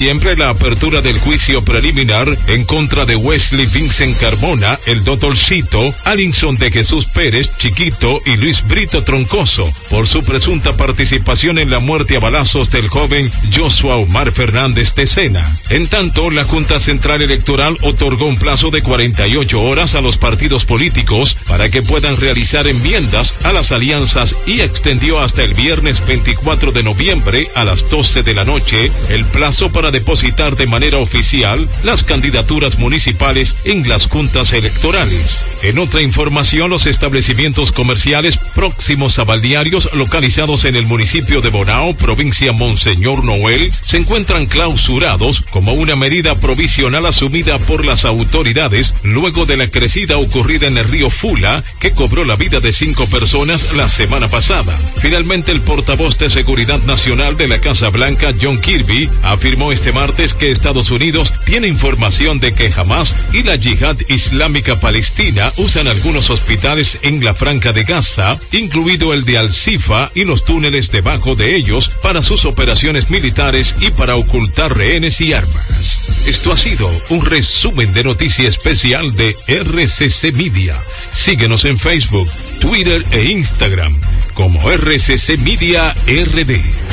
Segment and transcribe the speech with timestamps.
[0.00, 6.54] Siempre la apertura del juicio preliminar en contra de Wesley Vincent Carmona, el doctorcito, Alinson
[6.54, 12.16] de Jesús Pérez, Chiquito y Luis Brito Troncoso, por su presunta participación en la muerte
[12.16, 15.52] a balazos del joven Joshua Omar Fernández de Sena.
[15.70, 20.64] En tanto, la Junta Central Electoral otorgó un plazo de 48 horas a los partidos
[20.64, 26.70] políticos para que puedan realizar enmiendas a las alianzas y extendió hasta el viernes 24
[26.70, 31.68] de noviembre a las 12 de la noche el plazo para depositar de manera oficial
[31.82, 35.44] las candidaturas municipales en las juntas electorales.
[35.62, 41.94] En otra información, los establecimientos comerciales próximos a balnearios localizados en el municipio de Bonao,
[41.94, 49.46] provincia Monseñor Noel, se encuentran clausurados como una medida provisional asumida por las autoridades luego
[49.46, 53.72] de la crecida ocurrida en el río Fula, que cobró la vida de cinco personas
[53.74, 54.76] la semana pasada.
[55.00, 60.34] Finalmente, el portavoz de Seguridad Nacional de la Casa Blanca, John Kirby, afirmó este martes
[60.34, 66.30] que Estados Unidos tiene información de que Hamas y la Yihad Islámica Palestina usan algunos
[66.30, 71.54] hospitales en la Franca de Gaza, incluido el de Al-Sifa y los túneles debajo de
[71.54, 76.00] ellos para sus operaciones militares y para ocultar rehenes y armas.
[76.26, 80.74] Esto ha sido un resumen de noticia especial de RCC Media.
[81.12, 82.28] Síguenos en Facebook,
[82.60, 83.96] Twitter e Instagram
[84.34, 86.87] como RCC Media RD.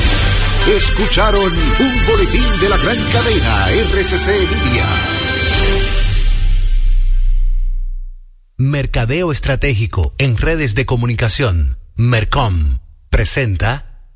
[0.66, 4.86] Escucharon un boletín de la gran cadena RCC Media.
[8.56, 11.78] Mercadeo Estratégico en redes de comunicación.
[11.94, 14.08] Mercom presenta.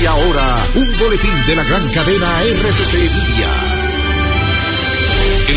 [0.00, 3.75] Y ahora, un boletín de la gran cadena RCC Media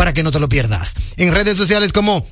[0.00, 0.94] para que no te lo pierdas.
[1.18, 2.26] En redes sociales como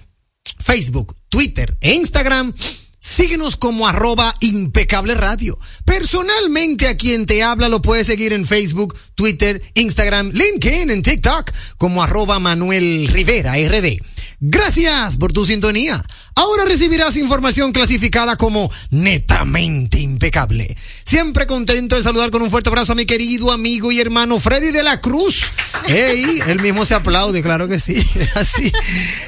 [0.59, 2.55] Facebook, Twitter e Instagram
[2.99, 5.59] Síguenos como arroba impecable radio.
[5.85, 11.53] Personalmente a quien te habla lo puedes seguir en Facebook, Twitter, Instagram, LinkedIn, en TikTok
[11.77, 13.99] como arroba Manuel Rivera RD.
[14.41, 16.03] Gracias por tu sintonía.
[16.37, 20.77] Ahora recibirás información clasificada como netamente impecable.
[21.09, 24.73] Siempre contento de saludar con un fuerte abrazo a mi querido amigo y hermano Freddy
[24.73, 25.41] de la Cruz.
[25.87, 27.97] Ey, él mismo se aplaude, claro que sí.
[28.35, 28.71] Así,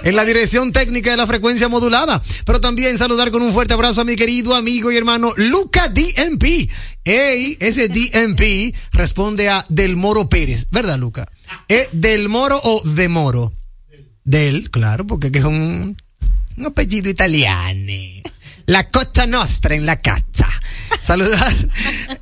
[0.05, 2.21] en la dirección técnica de la frecuencia modulada.
[2.45, 6.69] Pero también saludar con un fuerte abrazo a mi querido amigo y hermano Luca DMP.
[7.05, 11.27] Ey, ese DMP responde a Del Moro Pérez, ¿verdad, Luca?
[11.67, 13.55] ¿Es Del Moro o de Moro?
[14.23, 15.97] Del, claro, porque es un
[16.63, 18.30] apellido italiano.
[18.71, 20.49] La Costa Nostra en la casa.
[21.03, 21.53] Saludar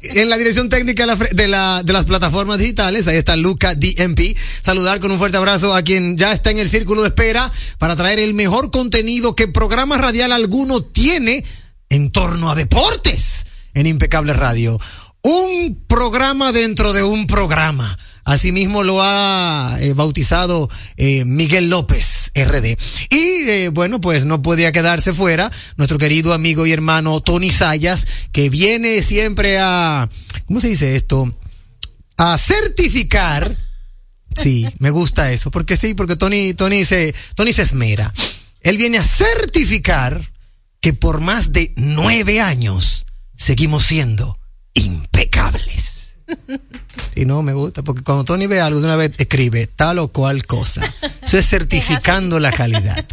[0.01, 1.47] en la dirección técnica de, de,
[1.93, 3.07] las plataformas digitales.
[3.07, 4.35] Ahí está Luca DMP.
[4.63, 7.97] Saludar con un fuerte abrazo a quien ya está en el círculo de espera para
[7.97, 11.45] traer el mejor contenido que programa radial alguno tiene
[11.91, 13.45] en torno a deportes
[13.75, 14.81] en Impecable Radio.
[15.21, 17.95] Un programa dentro de un programa
[18.29, 22.77] Asimismo lo ha eh, bautizado eh, Miguel López, RD.
[23.09, 28.07] Y eh, bueno, pues no podía quedarse fuera nuestro querido amigo y hermano Tony Sayas,
[28.31, 30.11] que viene siempre a,
[30.45, 31.35] ¿cómo se dice esto?
[32.19, 33.57] A certificar.
[34.37, 38.13] Sí, me gusta eso, porque sí, porque Tony, Tony se, Tony se esmera.
[38.61, 40.31] Él viene a certificar
[40.83, 43.07] que por más de nueve años
[43.39, 44.39] seguimos siendo
[44.75, 45.98] impecables.
[47.19, 50.07] Y no me gusta, porque cuando Tony ve algo de una vez escribe tal o
[50.07, 50.83] cual cosa.
[51.21, 53.05] Eso es certificando la calidad.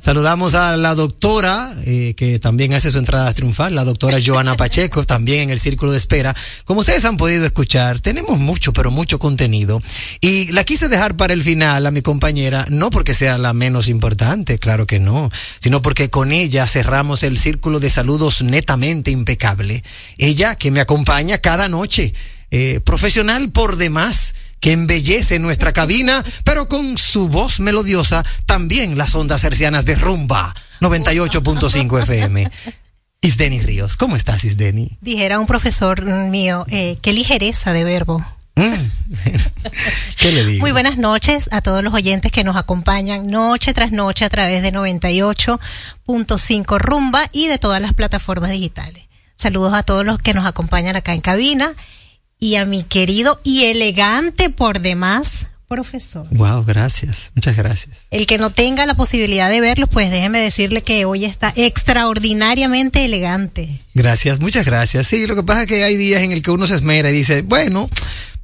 [0.00, 5.06] Saludamos a la doctora, eh, que también hace su entrada triunfal, la doctora Joana Pacheco,
[5.06, 6.36] también en el círculo de espera.
[6.66, 9.80] Como ustedes han podido escuchar, tenemos mucho, pero mucho contenido.
[10.20, 13.88] Y la quise dejar para el final a mi compañera, no porque sea la menos
[13.88, 19.82] importante, claro que no, sino porque con ella cerramos el círculo de saludos netamente impecable.
[20.18, 22.12] Ella que me acompaña cada noche
[22.56, 29.16] eh, profesional por demás que embellece nuestra cabina, pero con su voz melodiosa también las
[29.16, 32.48] ondas hercianas de rumba 98.5 FM.
[33.22, 34.96] Isdeni Ríos, ¿cómo estás Isdeni?
[35.00, 38.24] Dijera un profesor mío, eh, qué ligereza de verbo.
[38.54, 38.62] Mm.
[40.18, 40.60] ¿Qué le digo?
[40.60, 44.62] Muy buenas noches a todos los oyentes que nos acompañan noche tras noche a través
[44.62, 49.02] de 98.5 Rumba y de todas las plataformas digitales.
[49.34, 51.74] Saludos a todos los que nos acompañan acá en cabina
[52.44, 56.26] y a mi querido y elegante por demás profesor.
[56.30, 57.32] Wow, gracias.
[57.34, 57.96] Muchas gracias.
[58.10, 63.02] El que no tenga la posibilidad de verlo, pues déjeme decirle que hoy está extraordinariamente
[63.06, 63.80] elegante.
[63.94, 65.06] Gracias, muchas gracias.
[65.06, 67.14] Sí, lo que pasa es que hay días en el que uno se esmera y
[67.14, 67.88] dice, bueno,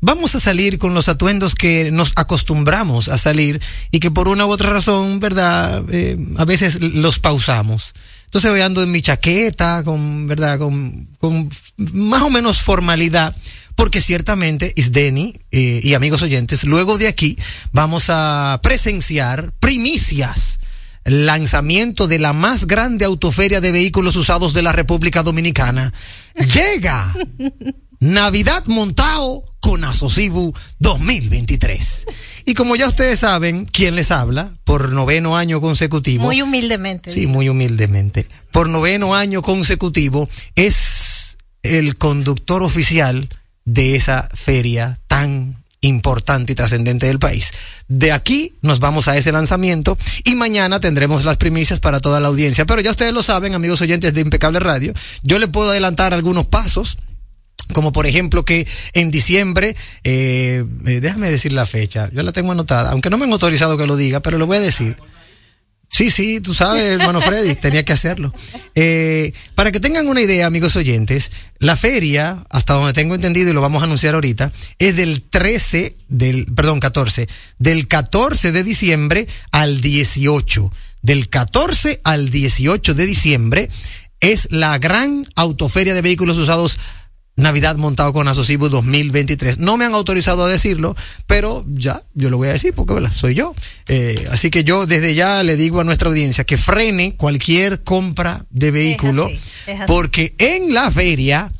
[0.00, 3.60] vamos a salir con los atuendos que nos acostumbramos a salir
[3.90, 5.84] y que por una u otra razón, ¿verdad?
[5.92, 7.92] Eh, a veces los pausamos.
[8.24, 10.58] Entonces voy ando en mi chaqueta, con, ¿verdad?
[10.58, 11.50] Con, con
[11.92, 13.36] más o menos formalidad
[13.80, 17.38] porque ciertamente, Isdeni eh, y amigos oyentes, luego de aquí
[17.72, 20.60] vamos a presenciar primicias
[21.06, 25.94] lanzamiento de la más grande autoferia de vehículos usados de la República Dominicana.
[26.34, 27.10] Llega
[28.00, 32.04] Navidad Montao con Asocibu 2023.
[32.44, 34.52] Y como ya ustedes saben, ¿quién les habla?
[34.64, 36.24] Por noveno año consecutivo.
[36.24, 37.10] Muy humildemente.
[37.10, 38.28] Sí, muy humildemente.
[38.52, 43.30] Por noveno año consecutivo es el conductor oficial
[43.64, 47.52] de esa feria tan importante y trascendente del país.
[47.88, 52.28] De aquí nos vamos a ese lanzamiento y mañana tendremos las primicias para toda la
[52.28, 52.66] audiencia.
[52.66, 56.46] Pero ya ustedes lo saben, amigos oyentes de Impecable Radio, yo le puedo adelantar algunos
[56.46, 56.98] pasos
[57.72, 62.50] como por ejemplo que en diciembre, eh, eh, déjame decir la fecha, yo la tengo
[62.50, 64.96] anotada, aunque no me han autorizado que lo diga, pero lo voy a decir.
[65.90, 68.32] Sí, sí, tú sabes, hermano Freddy, tenía que hacerlo.
[68.74, 73.52] Eh, para que tengan una idea, amigos oyentes, la feria, hasta donde tengo entendido y
[73.52, 77.28] lo vamos a anunciar ahorita, es del 13, del, perdón, 14,
[77.58, 80.72] del 14 de diciembre al 18.
[81.02, 83.68] Del 14 al 18 de diciembre
[84.20, 86.78] es la gran autoferia de vehículos usados
[87.40, 89.58] Navidad montado con Asocibu 2023.
[89.58, 93.12] No me han autorizado a decirlo, pero ya, yo lo voy a decir porque ¿verdad?
[93.14, 93.54] soy yo.
[93.88, 98.46] Eh, así que yo desde ya le digo a nuestra audiencia que frene cualquier compra
[98.50, 99.84] de vehículo, así, es así.
[99.86, 101.52] porque en la feria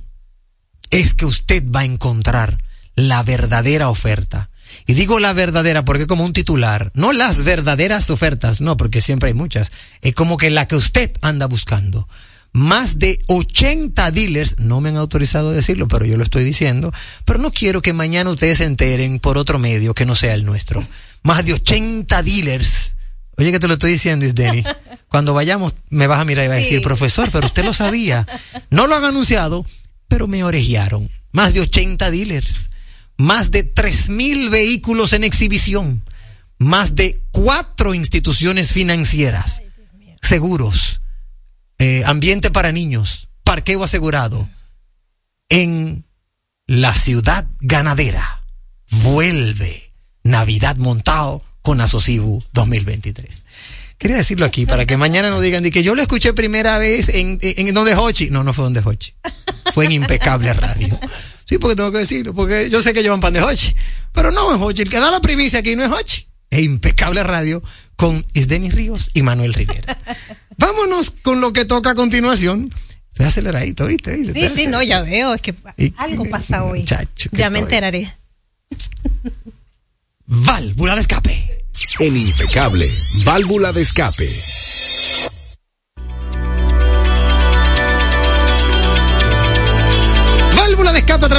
[0.91, 2.59] es que usted va a encontrar
[2.95, 4.51] la verdadera oferta.
[4.87, 9.29] Y digo la verdadera porque como un titular, no las verdaderas ofertas, no, porque siempre
[9.29, 9.71] hay muchas.
[10.01, 12.09] Es como que la que usted anda buscando.
[12.53, 16.93] Más de 80 dealers, no me han autorizado a decirlo, pero yo lo estoy diciendo,
[17.25, 20.45] pero no quiero que mañana ustedes se enteren por otro medio que no sea el
[20.45, 20.85] nuestro.
[21.23, 22.97] Más de 80 dealers.
[23.37, 24.65] Oye, que te lo estoy diciendo, Isdeni.
[25.09, 28.27] Cuando vayamos, me vas a mirar y vas a decir, profesor, pero usted lo sabía.
[28.71, 29.65] No lo han anunciado,
[30.09, 31.09] pero me orejearon.
[31.33, 32.71] Más de 80 dealers.
[33.17, 36.05] Más de 3.000 vehículos en exhibición.
[36.59, 39.63] Más de cuatro instituciones financieras.
[40.21, 41.00] Seguros.
[41.81, 43.29] Eh, ambiente para niños.
[43.43, 44.49] Parqueo asegurado.
[45.49, 46.05] En
[46.67, 48.43] la ciudad ganadera.
[48.91, 49.91] Vuelve
[50.23, 53.45] Navidad montado con Asocibu 2023.
[53.99, 57.09] Quería decirlo aquí para que mañana no digan de que yo lo escuché primera vez
[57.09, 58.31] en, en, en donde Hochi.
[58.31, 59.13] No, no fue donde Hochi.
[59.73, 60.99] Fue en Impecable Radio.
[61.45, 63.75] Sí, porque tengo que decirlo, porque yo sé que llevan pan de Hochi.
[64.13, 64.83] Pero no es Hochi.
[64.83, 66.30] El que da la primicia aquí no es Hochi.
[66.51, 67.63] Es Impecable Radio
[67.97, 69.99] con Isdenis Ríos y Manuel Rivera.
[70.59, 72.73] Vámonos con lo que toca a continuación.
[73.13, 74.17] Estoy aceleradito, ¿viste?
[74.17, 74.33] ¿Viste?
[74.33, 76.81] Sí, Estoy sí, no, ya veo, es que Y- algo pasa hoy.
[76.81, 78.15] Muchacho, ya me estoy- enteraré.
[80.27, 81.59] Válvula de escape.
[81.99, 82.91] En Impecable,
[83.25, 84.29] válvula de escape.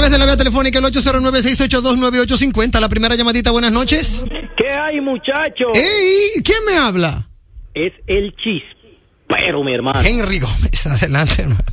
[0.02, 2.80] Través de la vía telefónica el 809-682-9850.
[2.80, 4.26] La primera llamadita, buenas noches.
[4.58, 5.68] ¿Qué hay, muchacho?
[5.76, 6.42] ¡Ey!
[6.44, 7.28] ¿Quién me habla?
[7.76, 10.88] Es el chispero, mi hermano, Henry Gómez.
[10.88, 11.64] Adelante, hermano.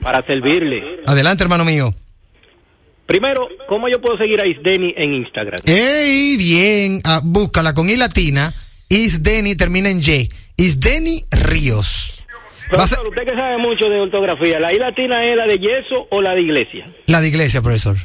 [0.00, 0.82] para servirle.
[1.04, 1.94] Adelante, hermano mío.
[3.04, 5.58] Primero, ¿cómo yo puedo seguir a Isdeni en Instagram?
[5.66, 6.38] ¡Ey!
[6.38, 7.02] Bien.
[7.04, 8.50] Ah, búscala con I latina.
[8.88, 10.30] Isdeni termina en Y.
[10.56, 12.03] Isdeni Ríos.
[12.76, 16.20] Profesor, usted que sabe mucho de ortografía, ¿la I latina es la de yeso o
[16.20, 16.86] la de iglesia?
[17.06, 17.96] La de iglesia, profesor.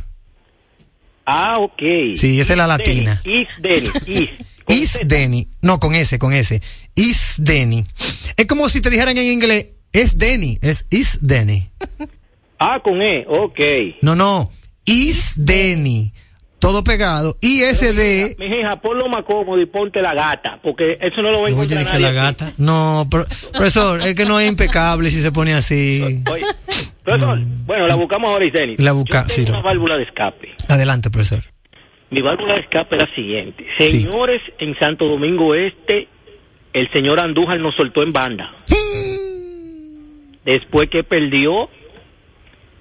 [1.25, 1.81] Ah, ok.
[2.15, 3.21] Sí, esa es la latina.
[3.23, 4.29] Isdeni, Is.
[4.67, 5.47] Isdeni.
[5.61, 6.61] No, con S, con S.
[6.95, 7.85] Isdeni.
[8.37, 11.69] Es como si te dijeran en inglés, es Deni, es Isdeni.
[12.59, 13.59] Ah, con E, ok.
[14.01, 14.49] No, no.
[14.85, 16.13] Isdeni.
[16.59, 17.35] Todo pegado.
[17.41, 18.37] ISD.
[18.37, 21.51] Mi hija, ponlo más cómodo y ponte la gata, porque eso no lo va a
[21.51, 22.51] Oye, encontrar de que la gata.
[22.57, 26.21] No, pro- profesor, es que no es impecable si se pone así.
[26.31, 26.43] Oye,
[27.03, 28.75] profesor, bueno, la buscamos ahora, Isdeni.
[28.77, 30.53] La busca- Yo tengo sí, una válvula de escape.
[30.69, 31.43] Adelante, profesor.
[32.11, 33.65] Mi válvula de escape es la siguiente.
[33.77, 33.87] Sí.
[34.01, 36.07] Señores, en Santo Domingo Este,
[36.73, 38.51] el señor Andújar nos soltó en banda.
[40.45, 41.69] Después que perdió,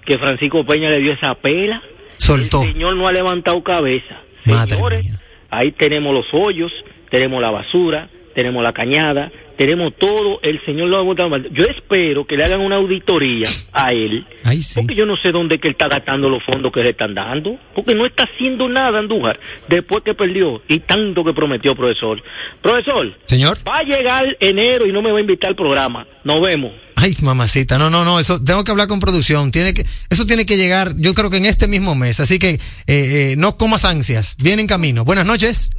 [0.05, 1.81] que Francisco Peña le dio esa pela,
[2.29, 2.61] Soltó.
[2.63, 4.21] el señor no ha levantado cabeza.
[4.45, 5.19] Madre Señores, mía.
[5.49, 6.71] ahí tenemos los hoyos,
[7.09, 11.49] tenemos la basura, tenemos la cañada, tenemos todo, el señor lo ha botado mal.
[11.51, 14.79] Yo espero que le hagan una auditoría a él, Ay, sí.
[14.79, 17.57] porque yo no sé dónde que él está gastando los fondos que le están dando,
[17.75, 22.23] porque no está haciendo nada Andújar, después que perdió y tanto que prometió, profesor.
[22.61, 23.57] Profesor, Señor.
[23.67, 26.07] va a llegar enero y no me va a invitar al programa.
[26.23, 26.71] Nos vemos.
[27.01, 27.77] Ay, mamacita.
[27.77, 28.19] No, no, no.
[28.19, 29.51] Eso tengo que hablar con producción.
[29.51, 32.19] Tiene que, eso tiene que llegar, yo creo que en este mismo mes.
[32.19, 34.35] Así que, eh, eh, no comas ansias.
[34.41, 35.05] Viene en camino.
[35.05, 35.69] Buenas noches.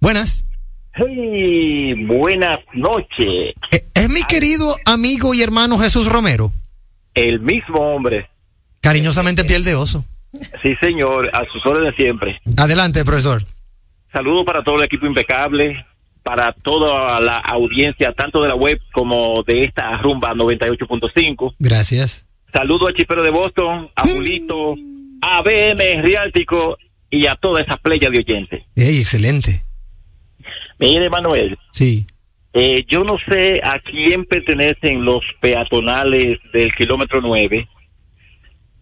[0.00, 0.44] Buenas.
[0.94, 3.54] Hey, buenas noches.
[3.70, 6.52] Eh, es mi querido amigo y hermano Jesús Romero.
[7.14, 8.28] El mismo hombre.
[8.80, 10.04] Cariñosamente piel de oso.
[10.62, 12.40] Sí, señor, a sus órdenes siempre.
[12.56, 13.44] Adelante, profesor.
[14.12, 15.84] Saludo para todo el equipo impecable,
[16.28, 21.54] para toda la audiencia, tanto de la web como de esta rumba 98.5.
[21.58, 22.26] Gracias.
[22.52, 24.74] Saludo a Chipero de Boston, a Julito,
[25.22, 26.76] a BM Riáltico
[27.08, 28.62] y a toda esa playa de oyentes.
[28.76, 29.62] Ey, excelente.
[30.78, 32.04] Mire, Manuel, Sí.
[32.52, 37.66] eh, yo no sé a quién pertenecen los peatonales del kilómetro 9.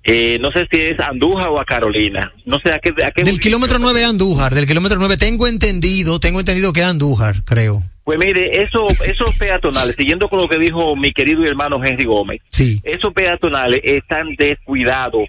[0.09, 2.33] Eh, no sé si es Andújar o a Carolina.
[2.45, 2.91] No sé a qué.
[3.05, 4.55] A qué Del kilómetro 9 a Andújar.
[4.55, 7.83] Del kilómetro 9 tengo entendido, tengo entendido que es Andújar, creo.
[8.05, 12.41] Pues mire, eso, esos peatonales, siguiendo con lo que dijo mi querido hermano Henry Gómez,
[12.51, 12.81] Sí.
[12.85, 15.25] esos peatonales están descuidados,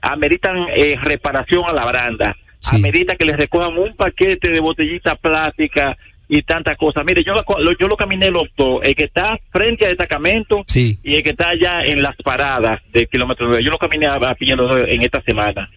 [0.00, 2.76] ameritan eh, reparación a la baranda, Sí.
[2.76, 7.04] amerita que les recojan un paquete de botellita plástica y tantas cosas.
[7.04, 7.44] Mire, yo lo,
[7.78, 10.98] yo lo caminé los dos, el que está frente al destacamento Sí.
[11.02, 13.62] y el que está allá en las paradas del kilómetro 9.
[13.64, 15.68] Yo lo caminé a, a pie los dos en esta semana.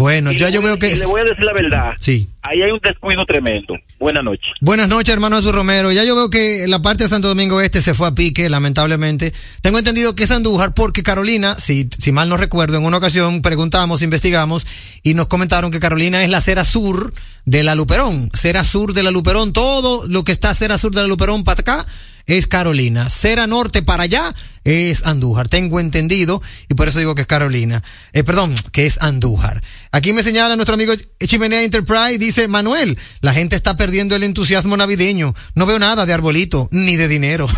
[0.00, 0.90] Bueno, Y ya le yo veo que...
[0.90, 1.92] y le voy a decir la verdad.
[1.98, 2.26] Sí.
[2.40, 3.74] Ahí hay un descuido tremendo.
[3.98, 4.46] Buenas noches.
[4.62, 5.92] Buenas noches, hermano Jesús Romero.
[5.92, 9.34] Ya yo veo que la parte de Santo Domingo Este se fue a pique, lamentablemente.
[9.60, 13.42] Tengo entendido que es Andújar porque Carolina, si, si mal no recuerdo, en una ocasión
[13.42, 14.66] preguntamos, investigamos
[15.02, 17.12] y nos comentaron que Carolina es la cera sur
[17.44, 18.30] de la Luperón.
[18.32, 19.52] Cera sur de la Luperón.
[19.52, 21.86] Todo lo que está cera sur de la Luperón para acá
[22.38, 23.08] es Carolina.
[23.10, 24.34] Cera norte para allá
[24.64, 25.48] es Andújar.
[25.48, 27.82] Tengo entendido y por eso digo que es Carolina.
[28.12, 29.62] Eh, perdón, que es Andújar.
[29.90, 30.92] Aquí me señala nuestro amigo
[31.24, 32.18] Chimenea Enterprise.
[32.18, 35.34] Dice Manuel, la gente está perdiendo el entusiasmo navideño.
[35.54, 37.48] No veo nada de arbolito ni de dinero.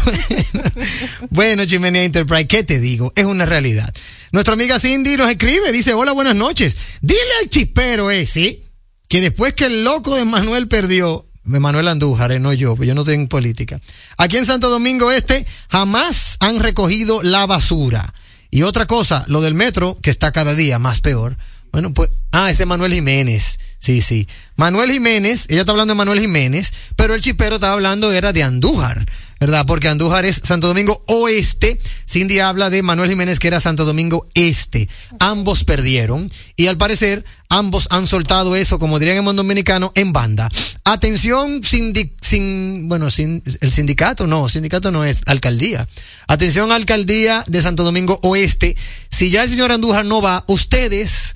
[1.31, 3.13] bueno, Chimenea Enterprise, ¿qué te digo?
[3.17, 3.93] Es una realidad.
[4.33, 6.77] Nuestra amiga Cindy nos escribe, dice, hola, buenas noches.
[7.03, 8.63] Dile al chispero ese
[9.09, 12.95] que después que el loco de Manuel perdió, Manuel Andújar, eh, no yo, pues yo
[12.95, 13.81] no estoy en política.
[14.17, 18.15] Aquí en Santo Domingo Este jamás han recogido la basura.
[18.51, 21.39] Y otra cosa, lo del metro, que está cada día más peor.
[21.73, 23.59] Bueno, pues, ah, ese es Manuel Jiménez.
[23.79, 24.29] Sí, sí.
[24.57, 28.43] Manuel Jiménez, ella está hablando de Manuel Jiménez, pero el chipero estaba hablando era de
[28.43, 29.07] Andújar,
[29.43, 29.67] ¿verdad?
[29.67, 31.77] Porque Andújar es Santo Domingo Oeste.
[32.09, 34.89] Cindy habla de Manuel Jiménez, que era Santo Domingo Este.
[35.19, 40.13] Ambos perdieron y al parecer ambos han soltado eso, como dirían en mundo dominicano, en
[40.13, 40.49] banda.
[40.85, 45.89] Atención, sindi- sin, bueno, sin, el sindicato, no, sindicato no es alcaldía.
[46.29, 48.77] Atención, alcaldía de Santo Domingo Oeste.
[49.11, 51.35] Si ya el señor Andújar no va, ustedes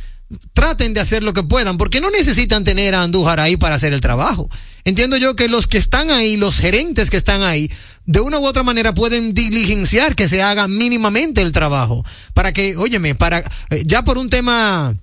[0.54, 3.92] traten de hacer lo que puedan, porque no necesitan tener a Andújar ahí para hacer
[3.92, 4.48] el trabajo.
[4.84, 7.68] Entiendo yo que los que están ahí, los gerentes que están ahí,
[8.06, 12.04] de una u otra manera pueden diligenciar que se haga mínimamente el trabajo.
[12.34, 14.96] Para que, óyeme, para, eh, ya por un tema,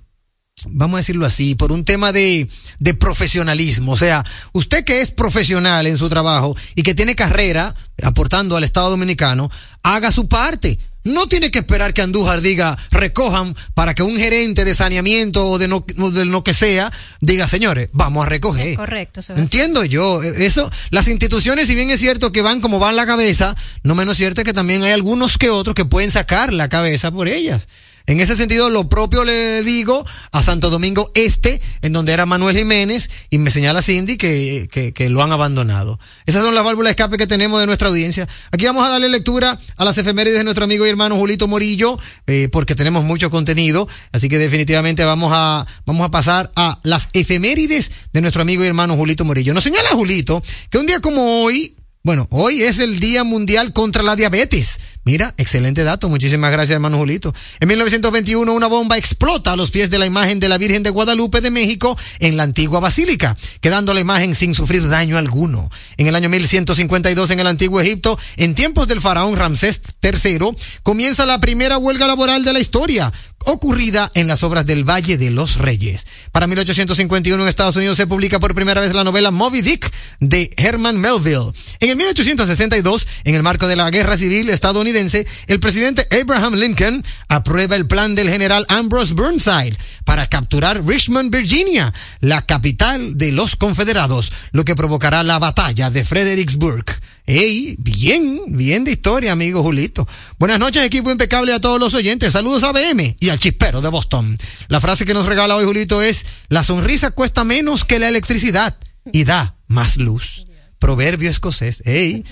[0.68, 3.92] vamos a decirlo así, por un tema de, de profesionalismo.
[3.92, 8.64] O sea, usted que es profesional en su trabajo y que tiene carrera aportando al
[8.64, 9.50] Estado Dominicano,
[9.82, 10.78] haga su parte.
[11.04, 15.58] No tiene que esperar que Andújar diga, recojan para que un gerente de saneamiento o
[15.58, 18.68] de, no, o de lo que sea diga, señores, vamos a recoger.
[18.68, 19.20] Es correcto.
[19.36, 23.06] Entiendo yo, eh, eso, las instituciones, si bien es cierto que van como van la
[23.06, 26.68] cabeza, no menos cierto es que también hay algunos que otros que pueden sacar la
[26.68, 27.68] cabeza por ellas.
[28.06, 32.54] En ese sentido, lo propio le digo a Santo Domingo Este, en donde era Manuel
[32.54, 35.98] Jiménez, y me señala Cindy que, que, que lo han abandonado.
[36.26, 38.28] Esas son las válvulas de escape que tenemos de nuestra audiencia.
[38.52, 41.98] Aquí vamos a darle lectura a las efemérides de nuestro amigo y hermano Julito Morillo,
[42.26, 47.08] eh, porque tenemos mucho contenido, así que definitivamente vamos a, vamos a pasar a las
[47.14, 49.54] efemérides de nuestro amigo y hermano Julito Morillo.
[49.54, 54.02] Nos señala Julito que un día como hoy, bueno, hoy es el Día Mundial contra
[54.02, 54.78] la Diabetes.
[55.04, 56.08] Mira, excelente dato.
[56.08, 57.34] Muchísimas gracias, hermano Julito.
[57.60, 60.88] En 1921, una bomba explota a los pies de la imagen de la Virgen de
[60.88, 65.70] Guadalupe de México en la antigua basílica, quedando la imagen sin sufrir daño alguno.
[65.98, 70.38] En el año 1152, en el antiguo Egipto, en tiempos del faraón Ramsés III,
[70.82, 73.12] comienza la primera huelga laboral de la historia,
[73.44, 76.06] ocurrida en las obras del Valle de los Reyes.
[76.32, 79.90] Para 1851 en Estados Unidos se publica por primera vez la novela Moby Dick
[80.20, 81.52] de Herman Melville.
[81.80, 87.04] En el 1862, en el marco de la Guerra Civil estadounidense, el presidente Abraham Lincoln
[87.28, 93.56] aprueba el plan del general Ambrose Burnside para capturar Richmond, Virginia, la capital de los
[93.56, 96.84] confederados, lo que provocará la batalla de Fredericksburg.
[97.26, 100.06] Ey, bien, bien de historia, amigo Julito.
[100.38, 102.34] Buenas noches, equipo impecable a todos los oyentes.
[102.34, 104.36] Saludos a BM y al chispero de Boston.
[104.68, 108.76] La frase que nos regala hoy Julito es, la sonrisa cuesta menos que la electricidad
[109.10, 110.46] y da más luz.
[110.78, 111.82] Proverbio escocés.
[111.86, 112.24] Ey,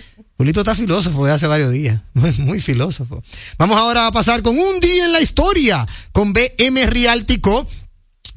[0.42, 2.00] Julito está filósofo de hace varios días.
[2.14, 3.22] Muy, muy filósofo.
[3.59, 7.64] Vamos ahora a pasar con un día en la historia con BM Riáltico.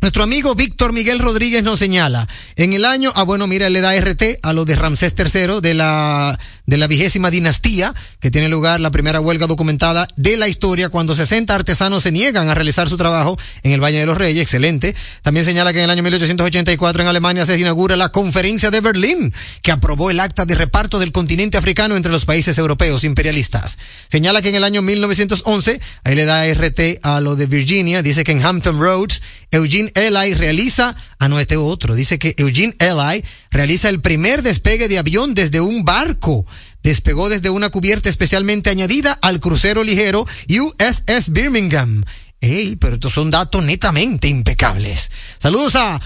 [0.01, 3.99] Nuestro amigo Víctor Miguel Rodríguez nos señala, en el año, ah bueno, mira, le da
[3.99, 8.79] RT a lo de Ramsés III de la, de la vigésima dinastía, que tiene lugar
[8.79, 12.97] la primera huelga documentada de la historia cuando 60 artesanos se niegan a realizar su
[12.97, 14.95] trabajo en el Valle de los Reyes, excelente.
[15.21, 19.33] También señala que en el año 1884 en Alemania se inaugura la Conferencia de Berlín,
[19.61, 23.77] que aprobó el acta de reparto del continente africano entre los países europeos imperialistas.
[24.09, 28.23] Señala que en el año 1911, ahí le da RT a lo de Virginia, dice
[28.23, 33.23] que en Hampton Roads, Eugene Eli realiza, ah no, este otro, dice que Eugene Eli
[33.55, 36.45] realiza el primer despegue de avión desde un barco.
[36.83, 42.03] Despegó desde una cubierta especialmente añadida al crucero ligero USS Birmingham.
[42.41, 45.09] Ey, pero estos son datos netamente impecables.
[45.39, 45.99] Saludos a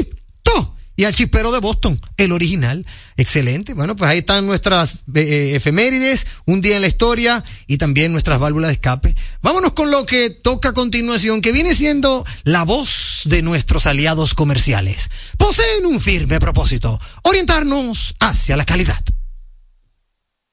[0.00, 2.86] Lito y al chispero de Boston, el original.
[3.18, 3.74] Excelente.
[3.74, 8.40] Bueno, pues ahí están nuestras eh, efemérides, un día en la historia y también nuestras
[8.40, 9.14] válvulas de escape.
[9.42, 14.34] Vámonos con lo que toca a continuación, que viene siendo la voz de nuestros aliados
[14.34, 15.10] comerciales.
[15.38, 19.02] Poseen un firme propósito, orientarnos hacia la calidad.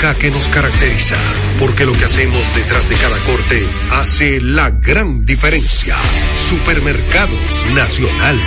[0.00, 1.16] que nos caracteriza,
[1.58, 5.94] porque lo que hacemos detrás de cada corte hace la gran diferencia.
[6.36, 8.40] Supermercados Nacional.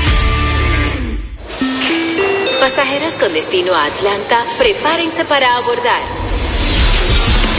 [2.60, 6.02] Pasajeros con destino a Atlanta, prepárense para abordar.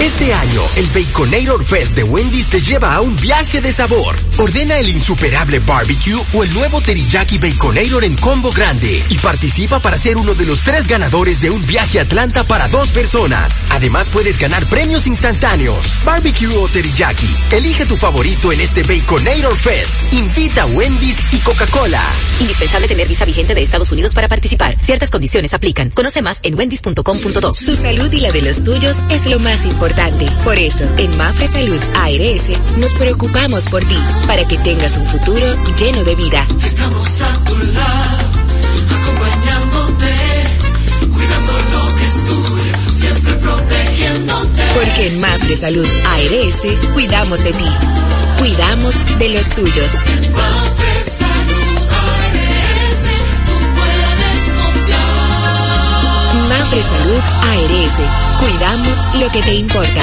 [0.00, 4.16] Este año, el Baconator Fest de Wendy's te lleva a un viaje de sabor.
[4.38, 9.96] Ordena el insuperable barbecue o el nuevo teriyaki Baconator en combo grande y participa para
[9.96, 13.66] ser uno de los tres ganadores de un viaje a Atlanta para dos personas.
[13.70, 16.00] Además, puedes ganar premios instantáneos.
[16.04, 17.28] Barbecue o teriyaki.
[17.52, 19.96] Elige tu favorito en este Baconator Fest.
[20.12, 22.02] Invita a Wendy's y Coca-Cola.
[22.40, 24.76] Indispensable tener visa vigente de Estados Unidos para participar.
[24.80, 25.90] Ciertas condiciones aplican.
[25.90, 27.52] Conoce más en wendys.com.do.
[27.52, 30.28] Tu salud y la de los tuyos es lo más importante.
[30.42, 35.46] Por eso, en Mafre Salud ARS nos preocupamos por ti, para que tengas un futuro
[35.78, 36.46] lleno de vida.
[36.62, 38.30] Estamos a tu lado,
[39.00, 40.14] acompañándote,
[41.12, 44.62] cuidando lo que es tuyo, siempre protegiéndote.
[44.74, 47.66] Porque en Mafre Salud ARS cuidamos de ti,
[48.38, 49.92] cuidamos de los tuyos.
[50.32, 53.00] Mafre Salud ARS,
[53.46, 55.14] tú puedes confiar.
[56.48, 60.02] Mafre Salud ARS Cuidamos lo que te importa.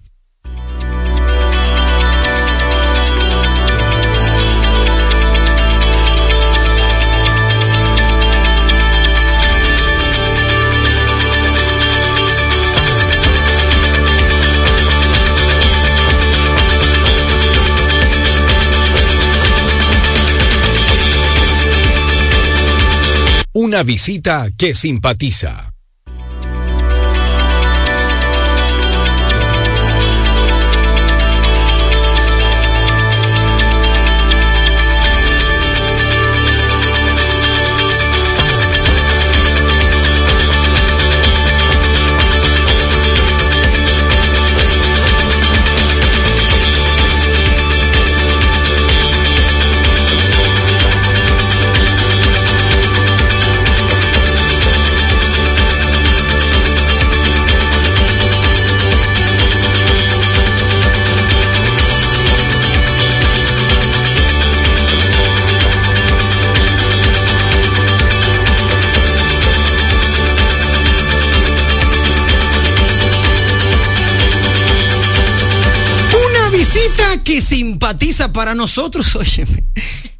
[23.53, 25.73] Una visita que simpatiza.
[78.31, 79.63] Para nosotros, óyeme,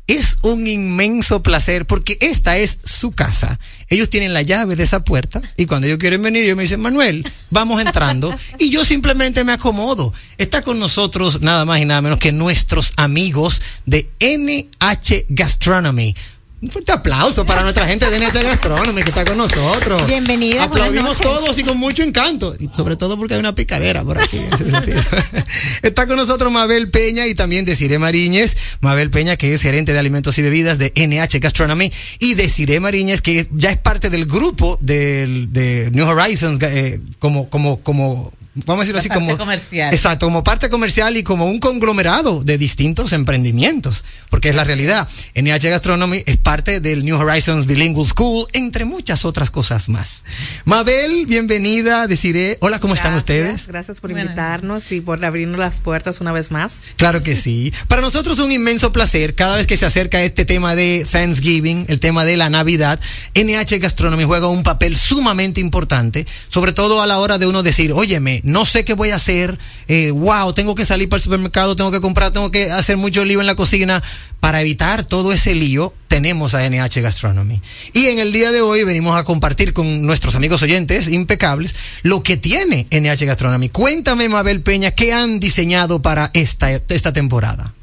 [0.08, 3.60] es un inmenso placer porque esta es su casa.
[3.88, 6.82] Ellos tienen la llave de esa puerta y cuando ellos quieren venir, ellos me dicen,
[6.82, 10.14] Manuel, vamos entrando y yo simplemente me acomodo.
[10.38, 16.16] Está con nosotros nada más y nada menos que nuestros amigos de NH Gastronomy.
[16.62, 20.06] Un fuerte aplauso para nuestra gente de NH Gastronomy que está con nosotros.
[20.06, 22.56] Bienvenida, buenas Aplaudimos todos y con mucho encanto.
[22.60, 24.38] Y sobre todo porque hay una picadera por aquí.
[24.38, 25.02] en ese sentido.
[25.82, 28.56] Está con nosotros Mabel Peña y también Desiree Mariñez.
[28.80, 31.92] Mabel Peña, que es gerente de alimentos y bebidas de NH Gastronomy.
[32.20, 37.50] Y Desiree Mariñez, que ya es parte del grupo del, de New Horizons, eh, como,
[37.50, 39.38] como, como, vamos a decirlo así, parte como.
[39.38, 39.94] comercial.
[39.94, 44.04] Exacto, como parte comercial y como un conglomerado de distintos emprendimientos.
[44.30, 45.08] Porque es la realidad.
[45.36, 50.24] NH Gastronomy es parte del New Horizons Bilingual School, entre muchas otras cosas más.
[50.66, 52.08] Mabel, bienvenida.
[52.08, 53.68] Desiree, hola, ¿cómo están Gracias, ustedes?
[53.68, 56.80] Gracias por invitarnos y por abrirnos las puertas una vez más.
[56.98, 57.74] Claro que sí.
[57.88, 61.86] Para nosotros es un inmenso placer cada vez que se acerca este tema de Thanksgiving,
[61.88, 63.00] el tema de la Navidad.
[63.36, 67.92] NH Gastronomy juega un papel sumamente importante, sobre todo a la hora de uno decir,
[67.92, 71.76] óyeme, no sé qué voy a hacer, eh, wow, tengo que salir para el supermercado,
[71.76, 74.02] tengo que comprar, tengo que hacer mucho lío en la cocina.
[74.40, 77.62] Para evitar todo ese lío, tenemos a NH Gastronomy.
[77.94, 82.24] Y en el día de hoy venimos a compartir con nuestros amigos oyentes impecables lo
[82.24, 83.70] que tiene NH Gastronomy.
[83.70, 87.74] Cuéntame, Mabel Peña, ¿qué han diseñado para esta, esta temporada?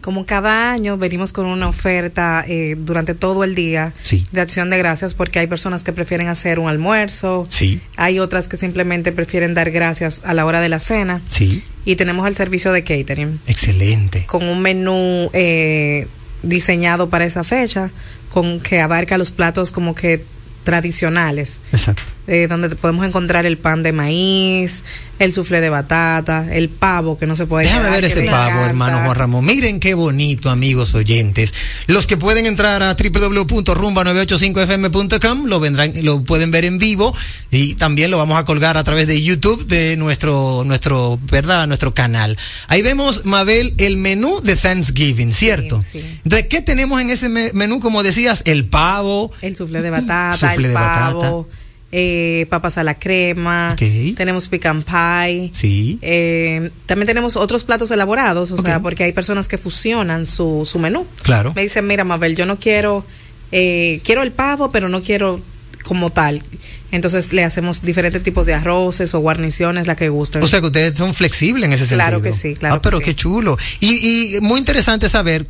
[0.00, 4.24] Como cada año venimos con una oferta eh, durante todo el día Sí.
[4.32, 8.48] de acción de gracias porque hay personas que prefieren hacer un almuerzo, Sí, hay otras
[8.48, 12.34] que simplemente prefieren dar gracias a la hora de la cena sí, y tenemos el
[12.34, 14.24] servicio de catering excelente.
[14.26, 16.06] con un menú eh,
[16.42, 17.90] diseñado para esa fecha
[18.32, 20.24] con que abarca los platos como que
[20.64, 21.58] tradicionales.
[21.72, 22.02] Exacto.
[22.28, 24.84] Eh, donde podemos encontrar el pan de maíz,
[25.18, 28.66] el suflé de batata, el pavo que no se puede Déjame ver ese pavo, encanta.
[28.68, 29.44] hermano Juan Ramón.
[29.46, 31.52] Miren qué bonito, amigos oyentes.
[31.88, 37.14] Los que pueden entrar a www.rumba985fm.com lo vendrán, lo pueden ver en vivo
[37.50, 41.94] y también lo vamos a colgar a través de YouTube de nuestro, nuestro, verdad, nuestro
[41.94, 42.36] canal.
[42.68, 45.82] Ahí vemos, Mabel, el menú de Thanksgiving, ¿cierto?
[46.24, 47.80] Entonces, ¿qué tenemos en ese me- menú?
[47.80, 49.32] Como decías, el pavo.
[49.42, 51.48] El suflé de batata, el de pavo,
[51.90, 54.14] eh, papas a la crema, Ok.
[54.16, 55.50] tenemos pecan pie.
[55.52, 55.98] Sí.
[56.02, 60.78] Eh, también tenemos otros platos elaborados, o sea, porque hay personas que fusionan su, su
[60.78, 61.06] menú.
[61.22, 61.52] Claro.
[61.54, 63.04] Me dicen, mira, Mabel, yo no quiero,
[63.52, 65.40] eh, quiero el pavo, pero no quiero
[65.84, 66.42] como tal.
[66.90, 70.42] Entonces le hacemos diferentes tipos de arroces o guarniciones, la que gusten.
[70.42, 72.08] O sea que ustedes son flexibles en ese sentido.
[72.08, 73.56] Claro que sí, claro Ah, pero que qué chulo.
[73.80, 75.46] Y, y muy interesante saber,